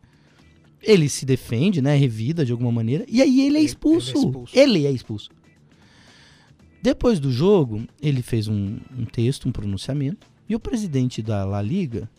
[0.82, 1.96] Ele se defende, né?
[1.96, 3.06] Revida de alguma maneira.
[3.08, 4.12] E aí ele é expulso.
[4.12, 4.60] ele é expulso.
[4.60, 5.30] Ele é expulso.
[6.82, 10.28] Depois do jogo, ele fez um, um texto, um pronunciamento.
[10.50, 12.10] E o presidente da La Liga,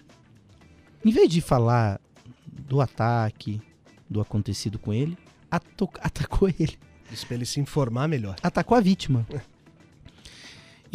[1.05, 2.01] em vez de falar
[2.47, 3.61] do ataque,
[4.09, 5.19] do acontecido com ele,
[6.01, 6.79] atacou ele
[7.13, 8.37] Isso pra ele se informar melhor.
[8.43, 9.27] atacou a vítima.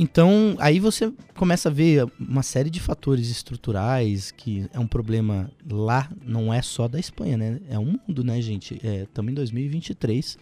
[0.02, 5.52] Então, aí você começa a ver uma série de fatores estruturais que é um problema
[5.70, 7.60] lá, não é só da Espanha, né?
[7.70, 8.80] É um mundo, né, gente?
[8.82, 10.38] É, Estamos em 2023.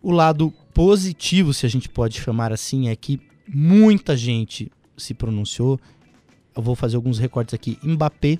[0.00, 3.20] O lado positivo, se a gente pode chamar assim, é que
[3.52, 5.80] muita gente se pronunciou.
[6.54, 7.76] Eu vou fazer alguns recortes aqui.
[7.82, 8.38] Mbappé,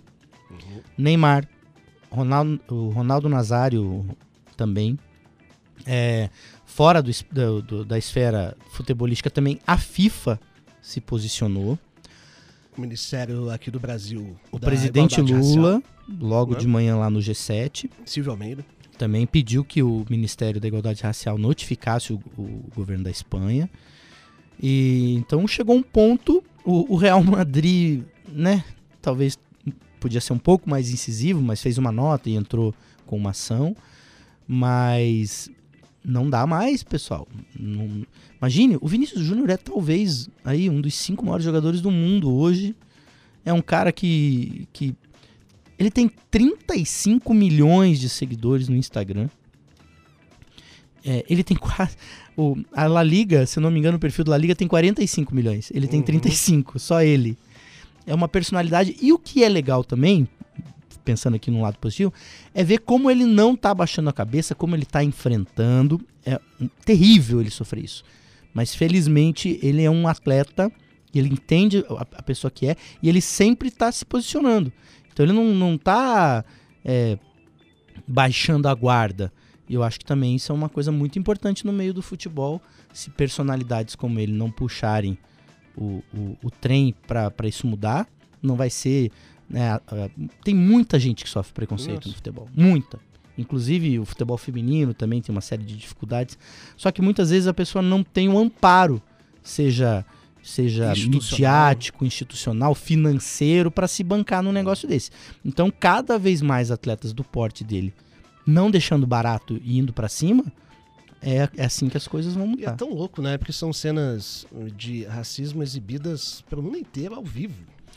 [0.96, 1.48] Neymar,
[2.08, 4.06] Ronaldo, o Ronaldo Nazário
[4.56, 4.96] também.
[5.84, 6.30] É,
[6.74, 7.10] fora do
[7.62, 10.40] do- da esfera futebolística também, a FIFA
[10.82, 11.78] se posicionou.
[12.76, 14.36] O Ministério aqui do Brasil.
[14.50, 15.82] O presidente Igualdade Racial, Lula,
[16.20, 18.64] logo de manhã lá no G7, Silvio Almeida.
[18.98, 23.70] também pediu que o Ministério da Igualdade Racial notificasse o, o governo da Espanha.
[24.60, 28.64] E então chegou um ponto, o, o Real Madrid, né,
[29.00, 29.38] talvez
[30.00, 32.74] podia ser um pouco mais incisivo, mas fez uma nota e entrou
[33.06, 33.76] com uma ação.
[34.46, 35.50] Mas
[36.04, 37.26] não dá mais, pessoal.
[37.58, 38.04] Não-
[38.38, 42.74] imagine, o Vinícius Júnior é talvez aí um dos cinco maiores jogadores do mundo hoje.
[43.44, 44.94] É um cara que, que
[45.78, 49.28] ele tem 35 milhões de seguidores no Instagram.
[51.04, 51.96] É, ele tem quase.
[52.36, 54.66] O, a La Liga, se eu não me engano, o perfil da La Liga tem
[54.66, 55.70] 45 milhões.
[55.74, 56.06] Ele tem Uhum.
[56.06, 57.36] 35, só ele.
[58.06, 58.96] É uma personalidade.
[59.00, 60.26] E o que é legal também,
[61.04, 62.12] pensando aqui no lado positivo,
[62.54, 66.00] é ver como ele não tá baixando a cabeça, como ele tá enfrentando.
[66.24, 66.40] É
[66.84, 68.04] terrível ele sofrer isso.
[68.52, 70.70] Mas felizmente ele é um atleta,
[71.14, 74.72] ele entende a, a pessoa que é, e ele sempre tá se posicionando.
[75.12, 76.44] Então ele não, não tá
[76.84, 77.18] é,
[78.06, 79.32] baixando a guarda.
[79.68, 82.60] E eu acho que também isso é uma coisa muito importante no meio do futebol.
[82.92, 85.18] Se personalidades como ele não puxarem
[85.76, 88.06] o, o, o trem para isso mudar,
[88.42, 89.10] não vai ser.
[89.48, 90.10] Né, a- a-
[90.42, 92.08] tem muita gente que sofre preconceito Nossa.
[92.08, 92.48] no futebol.
[92.54, 92.98] Muita.
[93.36, 96.38] Inclusive o futebol feminino também tem uma série de dificuldades.
[96.76, 99.02] Só que muitas vezes a pessoa não tem um amparo,
[99.42, 100.04] seja
[100.42, 101.30] seja Institucional.
[101.70, 105.10] midiático, institucional, financeiro, para se bancar num negócio desse.
[105.42, 107.94] Então, cada vez mais atletas do porte dele
[108.46, 110.44] não deixando barato e indo pra cima,
[111.22, 112.72] é, é assim que as coisas vão E é mudar.
[112.76, 113.38] tão louco, né?
[113.38, 117.54] Porque são cenas de racismo exibidas pelo mundo inteiro ao vivo.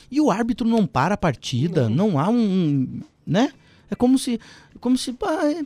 [0.10, 3.52] E o árbitro não para a partida, não, há um, um- né?
[3.90, 4.40] É como se,
[4.80, 5.66] como se, pá, é,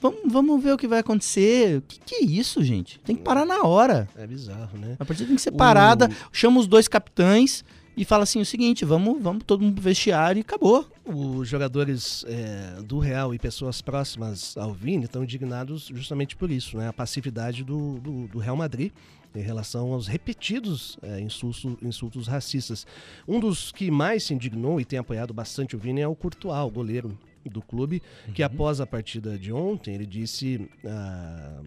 [0.00, 1.78] vamos, vamos ver o que vai acontecer.
[1.78, 2.98] O que, que é isso, gente?
[3.00, 4.08] Tem que parar na hora.
[4.16, 4.96] É bizarro, né?
[4.98, 7.64] A partida tem que ser O- parada, chama os dois capitães
[7.96, 10.86] e fala assim o seguinte, vamos, vamos todo mundo pro vestiário e acabou.
[11.04, 16.76] Os jogadores é, do Real e pessoas próximas ao Vini estão indignados justamente por isso,
[16.78, 16.88] né?
[16.88, 18.92] A passividade do, do, do Real Madrid
[19.34, 22.86] em relação aos repetidos é, insultos, insultos racistas.
[23.28, 26.58] Um dos que mais se indignou e tem apoiado bastante o Vini é o Courtois,
[26.66, 28.02] o goleiro do clube,
[28.34, 31.62] que após a partida de ontem, ele disse ah,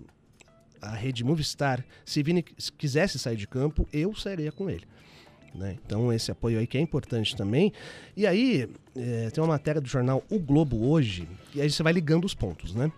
[0.81, 2.43] à rede Movistar, se Vini
[2.77, 4.85] quisesse sair de campo, eu sairia com ele.
[5.55, 5.77] né?
[5.85, 7.71] Então esse apoio aí que é importante também.
[8.15, 11.93] E aí é, tem uma matéria do jornal O Globo hoje, e aí você vai
[11.93, 12.91] ligando os pontos, né?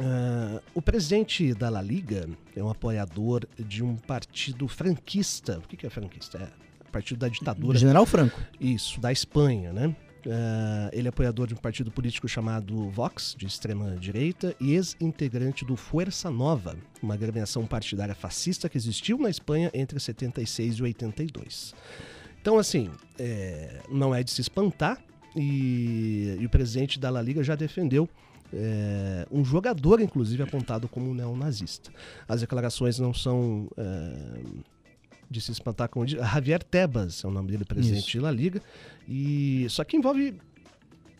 [0.00, 5.58] Ah, o presidente da La Liga é um apoiador de um partido franquista.
[5.58, 6.38] O que que é franquista?
[6.38, 7.78] É partido da ditadura.
[7.78, 8.40] General Franco.
[8.60, 9.94] Isso, da Espanha, né?
[10.26, 15.64] Ah, ele é apoiador de um partido político chamado Vox, de extrema direita, e ex-integrante
[15.64, 21.74] do Fuerza Nova, uma agremiação partidária fascista que existiu na Espanha entre 76 e 82.
[22.40, 25.02] Então, assim, é, não é de se espantar,
[25.36, 28.08] e, e o presidente da La Liga já defendeu
[28.54, 31.90] é, um jogador, inclusive, apontado como neonazista.
[32.28, 34.40] As declarações não são é,
[35.30, 38.62] de se espantar com Javier Tebas é o nome dele, presidente da Liga.
[39.08, 40.34] E só que envolve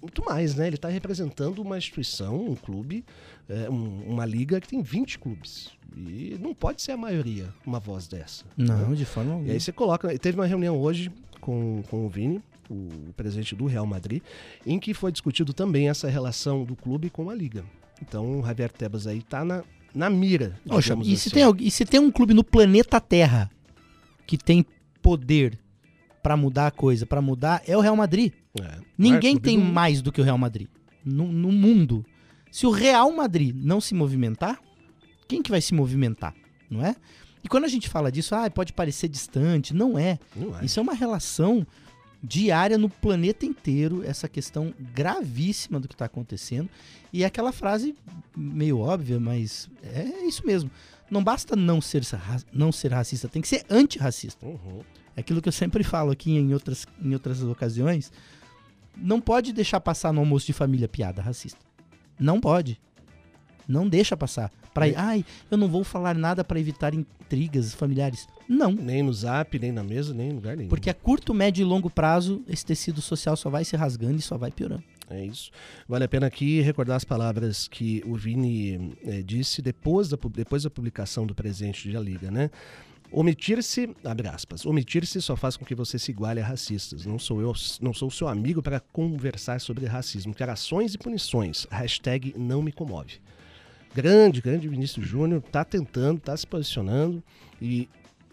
[0.00, 0.66] muito mais, né?
[0.66, 3.04] Ele está representando uma instituição, um clube,
[3.48, 5.70] é, um- uma liga que tem 20 clubes.
[5.96, 8.44] E não pode ser a maioria uma voz dessa.
[8.56, 9.52] Não, de forma E alguma.
[9.52, 10.18] aí você coloca.
[10.18, 12.42] Teve uma reunião hoje com, com o Vini,
[12.74, 14.22] o presidente do Real Madrid,
[14.66, 17.64] em que foi discutido também essa relação do clube com a liga.
[18.02, 19.62] Então o Javier Tebas aí tá na,
[19.94, 20.58] na mira.
[20.66, 21.30] Poxa, e, se assim.
[21.30, 23.50] tem, e se tem um clube no planeta Terra
[24.26, 24.64] que tem
[25.02, 25.58] poder
[26.22, 28.32] pra mudar a coisa, pra mudar, é o Real Madrid.
[28.58, 28.78] É.
[28.96, 30.68] Ninguém Maior clube tem do mais do que o Real Madrid
[31.04, 32.04] no, no mundo.
[32.50, 34.60] Se o Real Madrid não se movimentar,
[35.28, 36.34] quem que vai se movimentar,
[36.70, 36.96] não é?
[37.42, 40.18] E quando a gente fala disso, ah, pode parecer distante, não é.
[40.34, 40.64] Não é.
[40.64, 41.66] Isso é uma relação
[42.24, 46.70] diária no planeta inteiro, essa questão gravíssima do que está acontecendo.
[47.12, 47.94] E é aquela frase
[48.34, 50.70] meio óbvia, mas é isso mesmo.
[51.10, 52.02] Não basta não ser,
[52.50, 54.44] não ser racista, tem que ser antirracista.
[54.46, 54.80] Uhum.
[55.14, 58.10] É aquilo que eu sempre falo aqui em outras, em outras ocasiões.
[58.96, 61.60] Não pode deixar passar no almoço de família piada racista.
[62.18, 62.80] Não pode.
[63.66, 64.50] Não deixa passar.
[64.72, 68.26] Pra, ai, eu não vou falar nada para evitar intrigas familiares.
[68.48, 68.72] Não.
[68.72, 70.68] Nem no zap, nem na mesa, nem em lugar nenhum.
[70.68, 74.22] Porque a curto, médio e longo prazo, esse tecido social só vai se rasgando e
[74.22, 74.82] só vai piorando.
[75.08, 75.50] É isso.
[75.88, 80.62] Vale a pena aqui recordar as palavras que o Vini eh, disse depois da, depois
[80.62, 82.50] da publicação do presidente da Liga, né?
[83.12, 87.06] Omitir-se, abre aspas, omitir-se só faz com que você se iguale a racistas.
[87.06, 90.34] Não sou eu, não sou seu amigo para conversar sobre racismo.
[90.34, 91.66] Quero ações e punições.
[91.70, 93.20] Hashtag não me comove.
[93.94, 97.22] Grande, grande Vinícius Júnior, tá tentando, tá se posicionando
[97.62, 97.88] e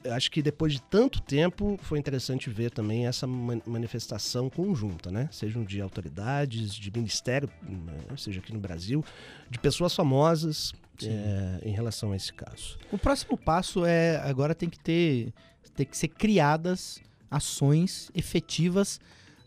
[0.06, 5.30] acho que depois de tanto tempo foi interessante ver também essa man- manifestação conjunta, né?
[5.32, 7.94] Sejam de autoridades, de ministério, né?
[8.18, 9.06] seja aqui no Brasil,
[9.50, 12.80] de pessoas famosas é, em relação a esse caso.
[12.92, 15.34] O próximo passo é agora tem que ter
[15.76, 17.00] tem que ser criadas
[17.30, 19.00] ações efetivas,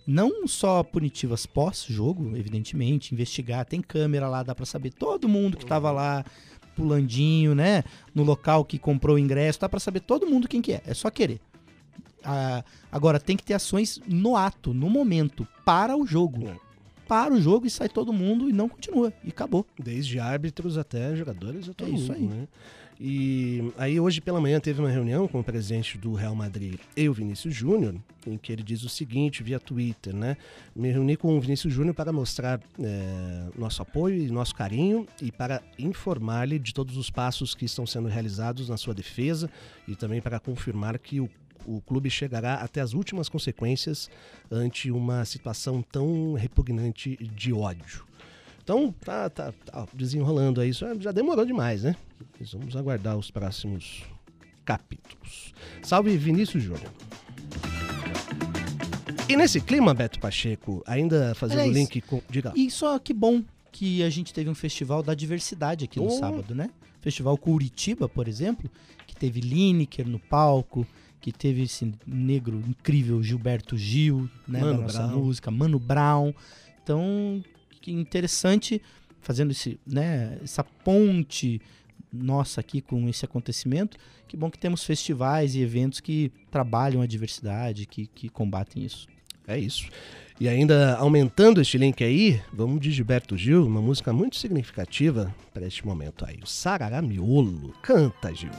[0.06, 5.66] não só punitivas pós-jogo, evidentemente, investigar, tem câmera lá, dá pra saber todo mundo que
[5.66, 6.24] tava lá
[6.74, 7.84] pulandinho, né,
[8.14, 10.94] no local que comprou o ingresso, dá pra saber todo mundo quem que é, é
[10.94, 11.40] só querer.
[12.24, 16.48] Ah, agora tem que ter ações no ato, no momento, para o jogo.
[16.48, 16.56] É.
[17.06, 19.12] Para o jogo e sai todo mundo e não continua.
[19.22, 19.66] E acabou.
[19.78, 22.22] Desde árbitros até jogadores, até É isso aí.
[22.22, 22.48] Né?
[23.00, 27.08] E aí hoje pela manhã teve uma reunião com o presidente do Real Madrid e
[27.08, 30.36] o Vinícius Júnior, em que ele diz o seguinte via Twitter, né?
[30.74, 35.32] Me reuni com o Vinícius Júnior para mostrar eh, nosso apoio e nosso carinho e
[35.32, 39.50] para informar-lhe de todos os passos que estão sendo realizados na sua defesa
[39.88, 41.28] e também para confirmar que o
[41.66, 44.10] o clube chegará até as últimas consequências
[44.50, 48.04] ante uma situação tão repugnante de ódio.
[48.62, 50.70] Então, tá, tá, tá desenrolando aí.
[50.70, 51.96] Isso já demorou demais, né?
[52.38, 54.02] Mas vamos aguardar os próximos
[54.64, 55.52] capítulos.
[55.82, 56.90] Salve Vinícius Júnior.
[59.28, 62.20] E nesse clima, Beto Pacheco, ainda fazendo o Aliás, link com.
[62.28, 62.52] Diga.
[62.54, 66.10] E só que bom que a gente teve um festival da diversidade aqui no Oh.
[66.10, 66.70] sábado, né?
[67.00, 68.70] Festival Curitiba, por exemplo,
[69.06, 70.86] que teve Lineker no palco,
[71.20, 75.18] que teve esse negro incrível Gilberto Gil, né, Mano da nossa Brown.
[75.18, 76.32] música, Mano Brown.
[76.82, 77.42] Então,
[77.80, 78.80] que interessante
[79.20, 81.60] fazendo esse, né, essa ponte
[82.14, 83.96] nossa aqui com esse acontecimento.
[84.26, 89.06] Que bom que temos festivais e eventos que trabalham a diversidade, que, que combatem isso.
[89.46, 89.88] É isso.
[90.40, 95.66] E ainda aumentando este link aí, vamos de Gilberto Gil, uma música muito significativa para
[95.66, 96.38] este momento aí.
[96.42, 97.72] O Sarará Miolo.
[97.82, 98.50] Canta, Gil.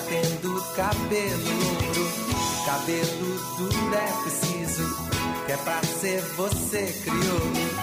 [0.00, 2.28] Tendo cabelo louro.
[2.66, 4.96] Cabelo duro é preciso,
[5.46, 7.77] que é pra ser você crioulo.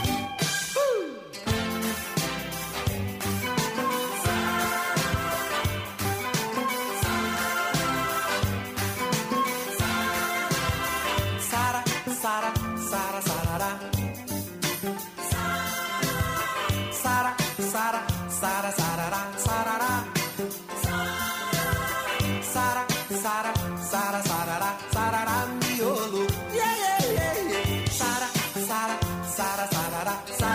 [30.24, 30.55] Sara,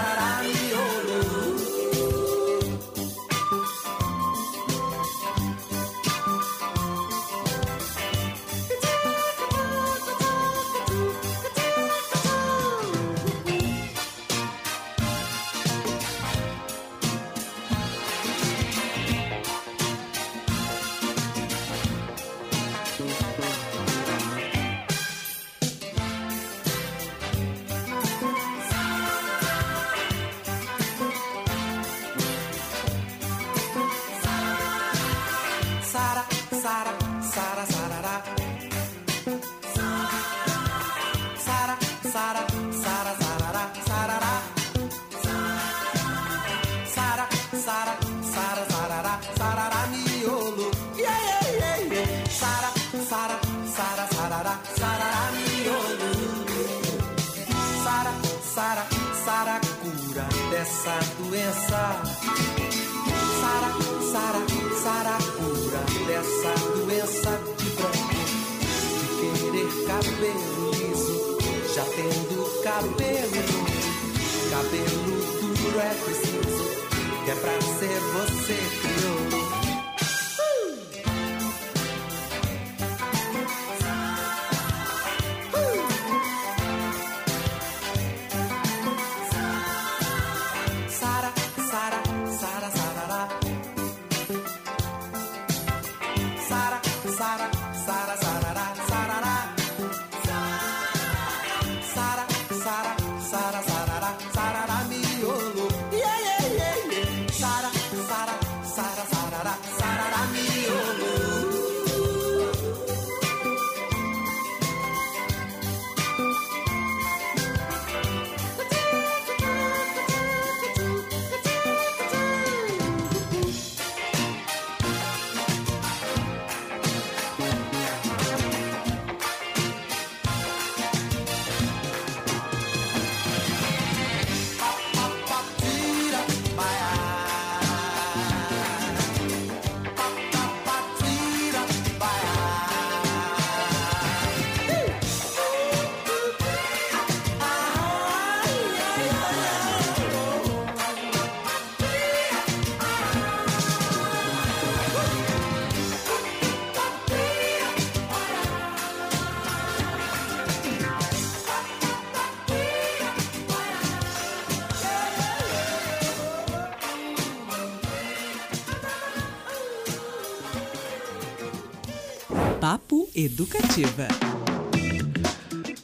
[173.41, 174.07] Educativa.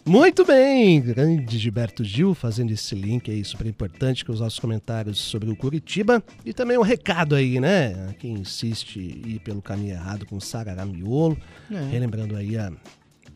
[0.05, 5.17] Muito bem, grande Gilberto Gil fazendo esse link aí super importante com os nossos comentários
[5.19, 8.15] sobre o Curitiba e também um recado aí, né?
[8.19, 11.39] Quem insiste em ir pelo caminho errado com Sarará Miolo,
[11.71, 11.81] É.
[11.91, 12.71] relembrando aí a-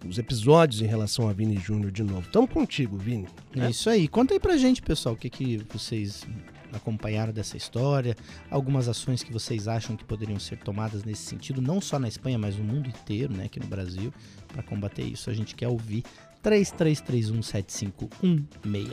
[0.06, 2.28] os episódios em relação a Vini Júnior de novo.
[2.30, 3.26] Tamo contigo, Vini.
[3.56, 4.06] É isso aí.
[4.06, 6.26] Conta aí pra gente, pessoal, o que, que vocês
[6.72, 8.16] acompanharam dessa história,
[8.50, 12.38] algumas ações que vocês acham que poderiam ser tomadas nesse sentido, não só na Espanha,
[12.38, 14.12] mas no mundo inteiro, né, aqui no Brasil,
[14.48, 15.30] para combater isso.
[15.30, 16.04] A gente quer ouvir
[16.42, 18.92] 33317516.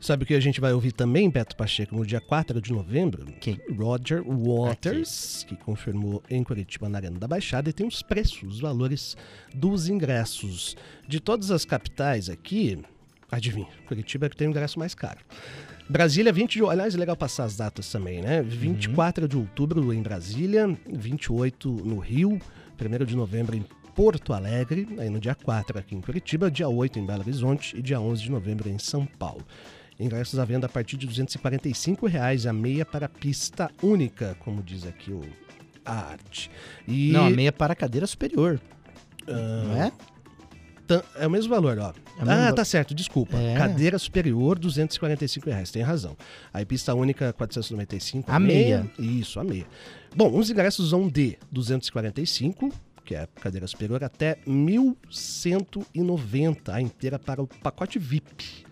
[0.00, 3.26] Sabe o que a gente vai ouvir também, Beto Pacheco, no dia 4 de novembro?
[3.38, 3.60] Quem?
[3.76, 8.60] Roger Waters, que confirmou em Curitiba, na Arena da Baixada, e tem os preços, os
[8.60, 9.14] valores
[9.54, 10.74] dos ingressos.
[11.06, 12.78] De todas as capitais aqui,
[13.30, 15.20] adivinha, Curitiba é que tem o ingresso mais caro.
[15.90, 16.64] Brasília, 20 de...
[16.64, 18.42] Aliás, é legal passar as datas também, né?
[18.42, 22.38] 24 de outubro em Brasília, 28 no Rio,
[22.80, 23.64] 1 de novembro em
[23.94, 27.82] Porto Alegre, aí no dia 4 aqui em Curitiba, dia 8 em Belo Horizonte e
[27.82, 29.44] dia 11 de novembro em São Paulo.
[29.98, 34.86] Ingressos à venda a partir de 245 reais a meia para pista única, como diz
[34.86, 35.22] aqui o,
[35.84, 36.52] a arte.
[36.86, 38.60] E, Não, a meia para a cadeira superior.
[39.26, 39.92] ah, Não é?
[41.16, 41.92] É o mesmo valor, ó.
[42.18, 43.36] É mesmo ah, tá certo, desculpa.
[43.36, 43.54] É.
[43.54, 46.16] Cadeira superior, 245 reais, tem razão.
[46.52, 48.30] Aí pista única, 495.
[48.30, 48.86] A meia.
[48.98, 49.66] Isso, a meia.
[50.14, 52.70] Bom, os ingressos vão de 245,
[53.04, 58.69] que é a cadeira superior, até 1.190, a inteira para o pacote VIP.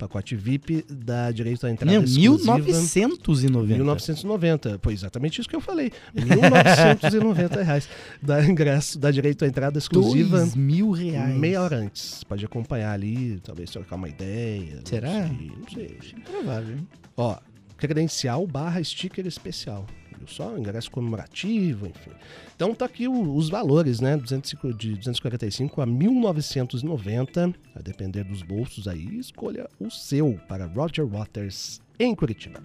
[0.00, 2.54] Pacote VIP dá direito à entrada Não, exclusiva.
[2.54, 3.74] 1990.
[3.76, 5.92] 1990, foi exatamente isso que eu falei.
[6.14, 7.88] 1990 reais.
[8.22, 11.34] Dá ingresso, dá direito à entrada exclusiva Dois mil reais.
[11.36, 12.24] meia hora antes.
[12.24, 14.76] Pode acompanhar ali, talvez trocar uma ideia.
[14.76, 15.10] não Será?
[15.28, 15.98] sei, Não sei.
[16.24, 16.74] Provável.
[16.76, 16.88] hein?
[17.16, 17.36] Ó,
[17.76, 19.86] credencial barra sticker especial.
[20.20, 20.56] Viu só?
[20.58, 22.10] Ingresso comemorativo, enfim.
[22.54, 24.16] Então tá aqui o- os valores, né?
[24.18, 31.06] 205 de 245 a 1990, a depender dos bolsos aí, escolha o seu para Roger
[31.06, 32.60] Waters em Curitiba.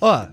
[0.00, 0.26] Ó,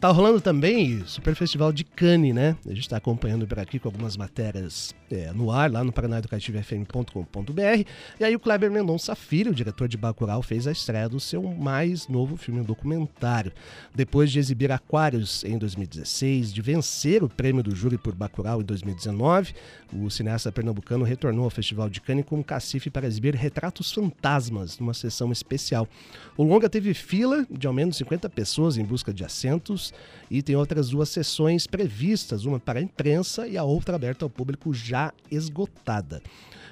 [0.00, 2.56] tá rolando também Super Festival de Cannes, né?
[2.66, 7.84] A gente tá acompanhando por aqui com algumas matérias é, no ar, lá no paranaeducativofm.com.br.
[8.20, 11.42] E aí o Kleber Mendonça Filho, o diretor de Bacurau, fez a estreia do seu
[11.42, 13.52] mais novo filme documentário.
[13.92, 18.64] Depois de exibir Aquários em 2016, de vencer o prêmio do júri por Bacurau em
[18.64, 19.52] 2019,
[19.92, 24.78] o cineasta pernambucano retornou ao Festival de Cannes com um cacife para exibir Retratos Fantasmas,
[24.78, 25.88] numa sessão especial.
[26.36, 29.87] O longa teve fila de ao menos 50 pessoas em busca de assentos
[30.30, 34.30] e tem outras duas sessões previstas, uma para a imprensa e a outra aberta ao
[34.30, 36.22] público já esgotada.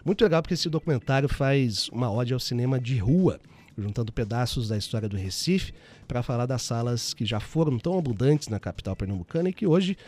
[0.05, 3.41] Muito legal porque esse documentário faz uma ode ao cinema de rua,
[3.77, 5.73] juntando pedaços da história do Recife
[6.07, 9.99] para falar das salas que já foram tão abundantes na capital pernambucana e que hoje,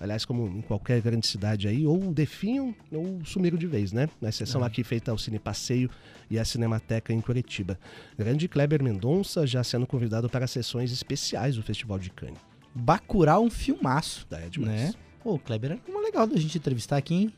[0.00, 4.08] aliás, como em qualquer grande cidade aí, ou definham ou sumiram de vez, né?
[4.20, 5.90] Na exceção aqui feita ao Cine Passeio
[6.30, 7.78] e à Cinemateca em Curitiba.
[8.16, 12.47] Grande Kleber Mendonça já sendo convidado para sessões especiais do Festival de Cannes.
[12.74, 14.26] Bacurau um filmaço.
[14.30, 14.80] É demais.
[14.80, 14.94] Né?
[15.22, 17.32] Pô, o Kleber é uma legal da gente entrevistar aqui, hein?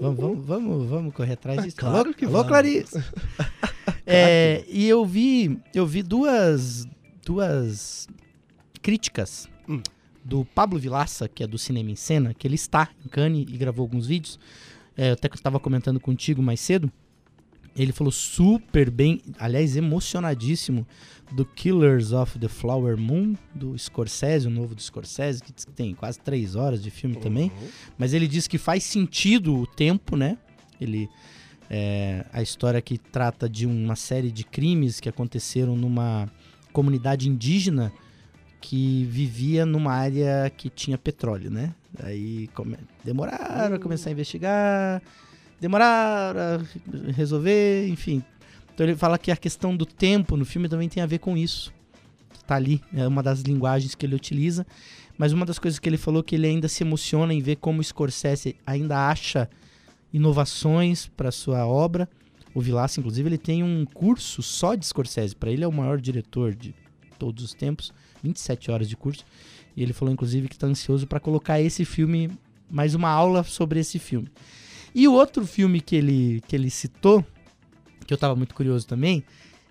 [0.00, 1.76] Vamos, vamos, vamos, vamos correr atrás disso.
[1.76, 2.44] Claro que Alô.
[2.44, 2.98] Clarice!
[4.06, 6.86] É, e eu vi, eu vi duas,
[7.24, 8.08] duas
[8.82, 9.80] críticas Hum.
[10.24, 13.56] do Pablo Vilaça, que é do Cinema em Cena, que ele está em Cannes e
[13.56, 14.38] gravou alguns vídeos.
[14.96, 16.90] É, eu até estava comentando contigo mais cedo.
[17.76, 20.86] Ele falou super bem, aliás, emocionadíssimo,
[21.32, 26.18] do Killers of the Flower Moon, do Scorsese, o novo do Scorsese, que tem quase
[26.18, 27.52] três horas de filme também.
[27.96, 30.36] Mas ele diz que faz sentido o tempo, né?
[30.80, 31.08] Ele.
[31.72, 36.28] É, a história que trata de uma série de crimes que aconteceram numa
[36.72, 37.92] comunidade indígena
[38.60, 41.72] que vivia numa área que tinha petróleo, né?
[42.02, 45.00] Aí come- demoraram a começar a investigar,
[45.60, 48.22] demoraram a resolver, enfim.
[48.74, 51.36] Então ele fala que a questão do tempo no filme também tem a ver com
[51.36, 51.72] isso.
[52.46, 54.66] Tá ali, é uma das linguagens que ele utiliza.
[55.18, 57.84] Mas uma das coisas que ele falou que ele ainda se emociona em ver como
[57.84, 59.50] Scorsese ainda acha
[60.12, 62.08] inovações para sua obra.
[62.54, 65.36] O Vilaça, inclusive, ele tem um curso só de Scorsese.
[65.36, 66.74] Para ele é o maior diretor de
[67.18, 67.92] todos os tempos,
[68.22, 69.24] 27 horas de curso.
[69.76, 72.30] E ele falou, inclusive, que está ansioso para colocar esse filme,
[72.68, 74.28] mais uma aula sobre esse filme.
[74.94, 77.24] E o outro filme que ele, que ele citou,
[78.06, 79.22] que eu estava muito curioso também,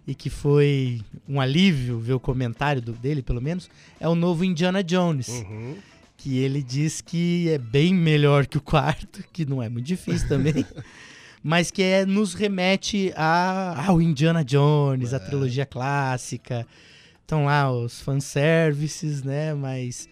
[0.07, 4.43] e que foi um alívio ver o comentário do- dele, pelo menos, é o novo
[4.43, 5.76] Indiana Jones Uhum.
[6.17, 10.28] que ele diz que é bem melhor que o quarto, que não é muito difícil
[10.28, 10.65] também,
[11.43, 16.65] mas que é, nos remete a, ao Indiana Jones, a trilogia clássica.
[17.22, 19.53] Estão lá os fanservices, né?
[19.53, 20.09] Mas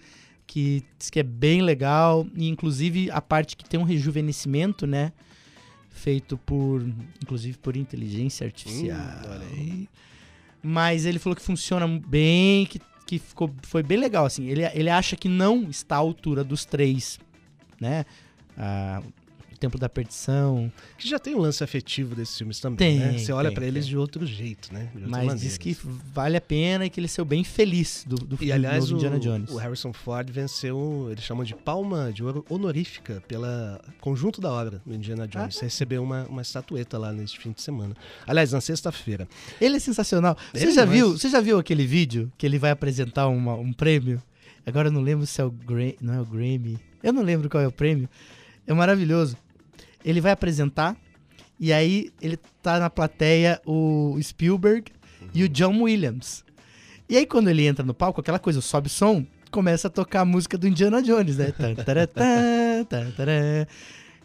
[0.48, 2.26] que diz que é bem legal.
[2.34, 5.12] E inclusive a parte que tem um rejuvenescimento, né?
[5.90, 6.82] Feito por,
[7.22, 8.98] inclusive por inteligência artificial.
[9.54, 9.86] Hum.
[10.64, 14.48] Mas ele falou que funciona bem, que, que ficou, foi bem legal, assim.
[14.48, 17.20] Ele, ele acha que não está à altura dos três,
[17.80, 18.06] né?
[18.58, 19.02] Ah,
[19.58, 20.72] Templo da Perdição.
[20.98, 23.18] Que já tem um lance afetivo desses filmes também, Tem, né?
[23.18, 24.90] Você olha pra eles de outro jeito, né?
[24.94, 25.36] Mas maneira.
[25.36, 25.76] diz que
[26.14, 28.94] vale a pena e que ele saiu bem feliz do, do E filme aliás, novo
[28.94, 29.50] o, Indiana Jones.
[29.52, 34.82] o Harrison Ford venceu, eles chamam de palma de ouro honorífica pela conjunto da obra
[34.86, 35.58] do Indiana Jones.
[35.60, 35.66] Ah.
[35.66, 37.96] Recebeu uma, uma estatueta lá neste fim de semana.
[38.26, 39.28] Aliás, na sexta-feira.
[39.60, 40.38] Ele é sensacional.
[40.54, 41.00] Você Ele é já demais.
[41.00, 41.18] viu?
[41.18, 44.22] Você já viu aquele vídeo que ele vai apresentar uma- um prêmio?
[44.66, 46.78] Agora eu não lembro se é o Grammy, não é o Grammy.
[47.02, 48.10] Eu não lembro qual é o prêmio.
[48.66, 49.38] É maravilhoso.
[50.04, 50.96] Ele vai apresentar
[51.60, 54.92] e aí ele tá na plateia o Spielberg
[55.34, 56.44] e o John Williams.
[57.10, 60.22] E aí quando ele entra no palco, aquela coisa, sobe o som começa a tocar
[60.22, 61.54] a música do Indiana Jones, né?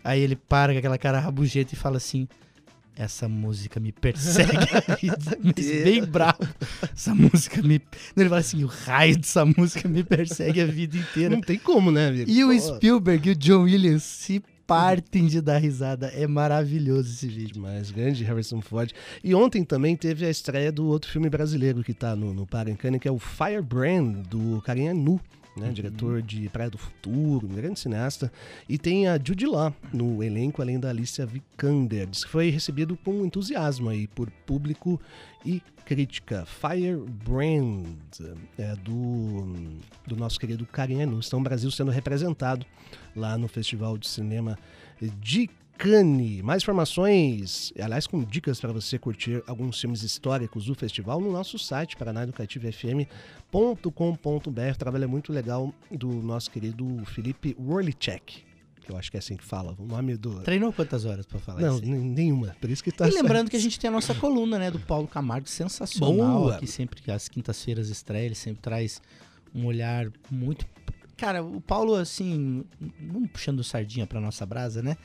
[0.05, 2.27] Aí ele para com aquela cara rabugenta e fala assim:
[2.97, 5.39] Essa música me persegue a vida.
[5.43, 6.39] Mas bem bravo.
[6.93, 7.81] Essa música me.
[8.17, 11.31] Ele fala assim: O raio dessa música me persegue a vida inteira.
[11.31, 12.29] Não tem como, né, amigo?
[12.29, 16.09] E o Spielberg e o John Williams se partem de dar risada.
[16.09, 17.55] É maravilhoso esse vídeo.
[17.55, 18.93] Demais, grande Harrison Ford.
[19.23, 22.99] E ontem também teve a estreia do outro filme brasileiro que tá no, no Parancane,
[22.99, 25.21] que é o Firebrand, do Carinha Nu.
[25.55, 28.33] Né, diretor de Praia do Futuro, um grande cineasta.
[28.67, 32.07] E tem a Judy Law no elenco, além da Alicia Vikander.
[32.07, 34.99] Diz que foi recebido com entusiasmo aí por público
[35.45, 36.47] e crítica.
[36.47, 37.85] Firebrand,
[38.57, 39.45] é do,
[40.07, 41.21] do nosso querido Carinha Nu.
[41.23, 42.65] Então, o Brasil sendo representado
[43.15, 44.59] lá no Festival de Cinema
[45.21, 46.43] de Cannes.
[46.43, 51.59] Mais informações, aliás, com dicas para você curtir alguns filmes históricos do festival no nosso
[51.59, 51.97] site,
[53.51, 54.75] paranaeducativofm.com.br.
[54.79, 58.45] Trabalho é muito legal do nosso querido Felipe Worlicek,
[58.85, 60.41] que eu acho que é assim que fala, o nome do...
[60.43, 61.85] Treinou quantas horas pra falar Não, isso?
[61.85, 64.59] n- nenhuma, por isso que tá E lembrando que a gente tem a nossa coluna,
[64.59, 66.59] né, do Paulo Camargo, sensacional, Boa.
[66.59, 69.01] que sempre, às quintas-feiras estreia, ele sempre traz
[69.55, 70.67] um olhar muito...
[71.17, 72.65] Cara, o Paulo, assim,
[73.01, 74.97] não puxando sardinha pra nossa brasa, né,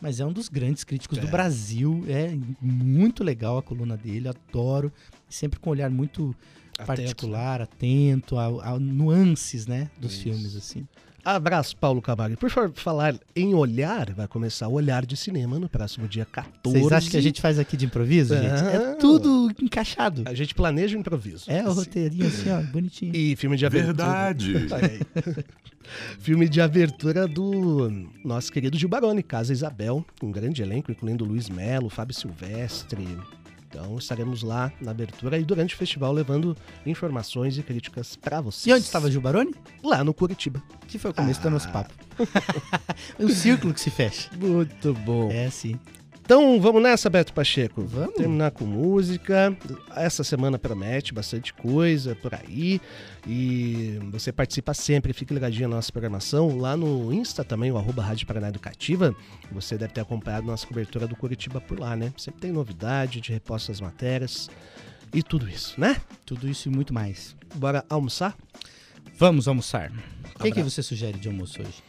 [0.00, 1.30] mas é um dos grandes críticos do É.
[1.30, 4.92] Brasil, é muito legal a coluna dele, adoro,
[5.28, 6.34] sempre com um olhar muito
[6.78, 10.22] Atento, particular, atento a, a nuances, né, dos Isso.
[10.24, 10.86] filmes, assim.
[11.28, 12.36] Abraço, Paulo Camargo.
[12.36, 16.78] Por favor, falar em olhar, vai começar o Olhar de Cinema no próximo dia 14.
[16.78, 18.46] Vocês acham que a gente faz aqui de improviso, gente?
[18.46, 18.96] É Ah.
[19.00, 20.22] tudo encaixado.
[20.24, 21.50] A gente planeja o improviso.
[21.50, 21.78] É o Assim.
[21.80, 23.14] roteirinho assim, ó, bonitinho.
[23.16, 23.86] E filme de abertura.
[23.92, 24.54] Verdade.
[26.18, 27.88] Filme de abertura do
[28.24, 33.06] nosso querido Gil Baroni, Casa Isabel, um grande elenco, incluindo Luiz Melo, Fábio Silvestre.
[33.76, 36.56] Então estaremos lá na abertura e durante o festival levando
[36.86, 38.66] informações e críticas para vocês.
[38.66, 39.54] E onde estava Gil Baroni?
[39.84, 40.62] Lá no Curitiba.
[40.88, 41.50] Que foi o começo do Ah.
[41.50, 41.92] nosso papo.
[43.20, 44.30] é um círculo que se fecha.
[44.34, 45.30] Muito bom.
[45.30, 45.78] É, sim.
[46.26, 47.84] Então vamos nessa, Beto Pacheco.
[47.84, 48.16] Vamos.
[48.16, 49.56] Terminar com música.
[49.94, 52.80] Essa semana promete bastante coisa por aí.
[53.24, 56.58] E você participa sempre, fique ligadinho na nossa programação.
[56.58, 59.14] Lá no Insta também, o arroba Rádio Paraná Educativa.
[59.52, 62.12] Você deve ter acompanhado nossa cobertura do Curitiba por lá, né?
[62.16, 64.50] Sempre tem novidade, de reposta das matérias
[65.14, 65.96] e tudo isso, né?
[66.24, 67.36] Tudo isso e muito mais.
[67.54, 68.36] Bora almoçar?
[69.16, 69.92] Vamos almoçar.
[70.34, 71.84] O que, que você sugere de almoço hoje?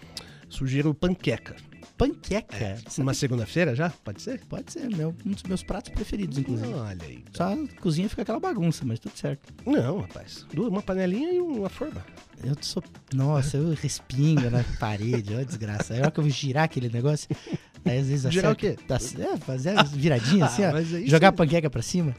[0.47, 1.55] Sugiro panqueca.
[1.97, 2.77] Panqueca.
[2.97, 3.89] Uma segunda-feira já?
[3.89, 4.39] Pode ser?
[4.45, 6.73] Pode ser, meu, um dos meus pratos preferidos, inclusive.
[6.73, 7.23] Olha aí.
[7.33, 9.51] Só a cozinha fica aquela bagunça, mas tudo certo.
[9.65, 10.45] Não, rapaz.
[10.55, 12.05] Uma panelinha e uma forma.
[12.43, 12.83] Eu sou.
[13.13, 15.95] Nossa, eu respingo na parede, ó, desgraça.
[15.95, 17.27] A hora que eu vou girar aquele negócio.
[17.83, 18.75] Aí às vezes Girar o quê?
[18.87, 20.77] dá- é, fazer as viradinhas assim, Ah, ó.
[20.77, 21.37] aí Jogar a sim.
[21.37, 22.15] panqueca pra cima.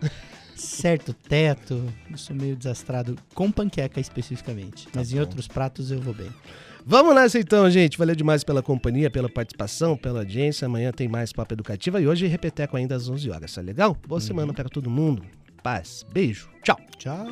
[0.56, 1.84] Certo, teto.
[2.10, 4.88] Eu sou meio desastrado com panqueca especificamente.
[4.94, 6.30] Mas em outros pratos eu vou bem.
[6.90, 7.98] Vamos nessa então, gente.
[7.98, 10.64] Valeu demais pela companhia, pela participação, pela audiência.
[10.64, 13.94] Amanhã tem mais Papo Educativa e hoje repeteco ainda às 11 horas, tá legal?
[14.06, 15.22] Boa semana para todo mundo.
[15.62, 16.78] Paz, beijo, tchau.
[16.96, 17.28] Tchau.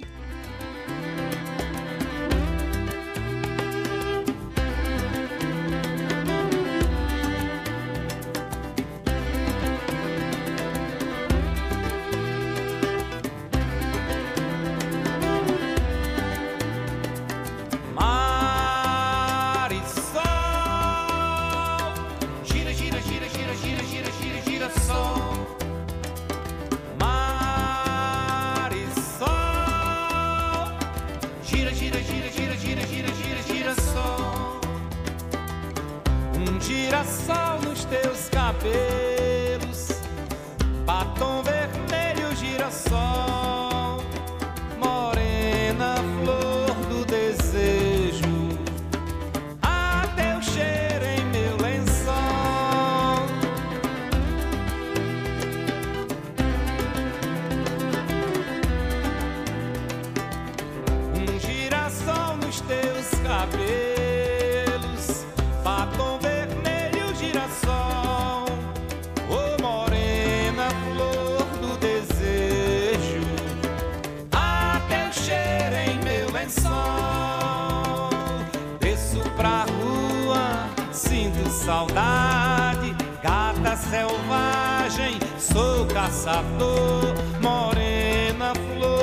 [83.76, 88.95] Selvagem, sou caçador, morena flor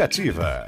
[0.00, 0.66] Educativa.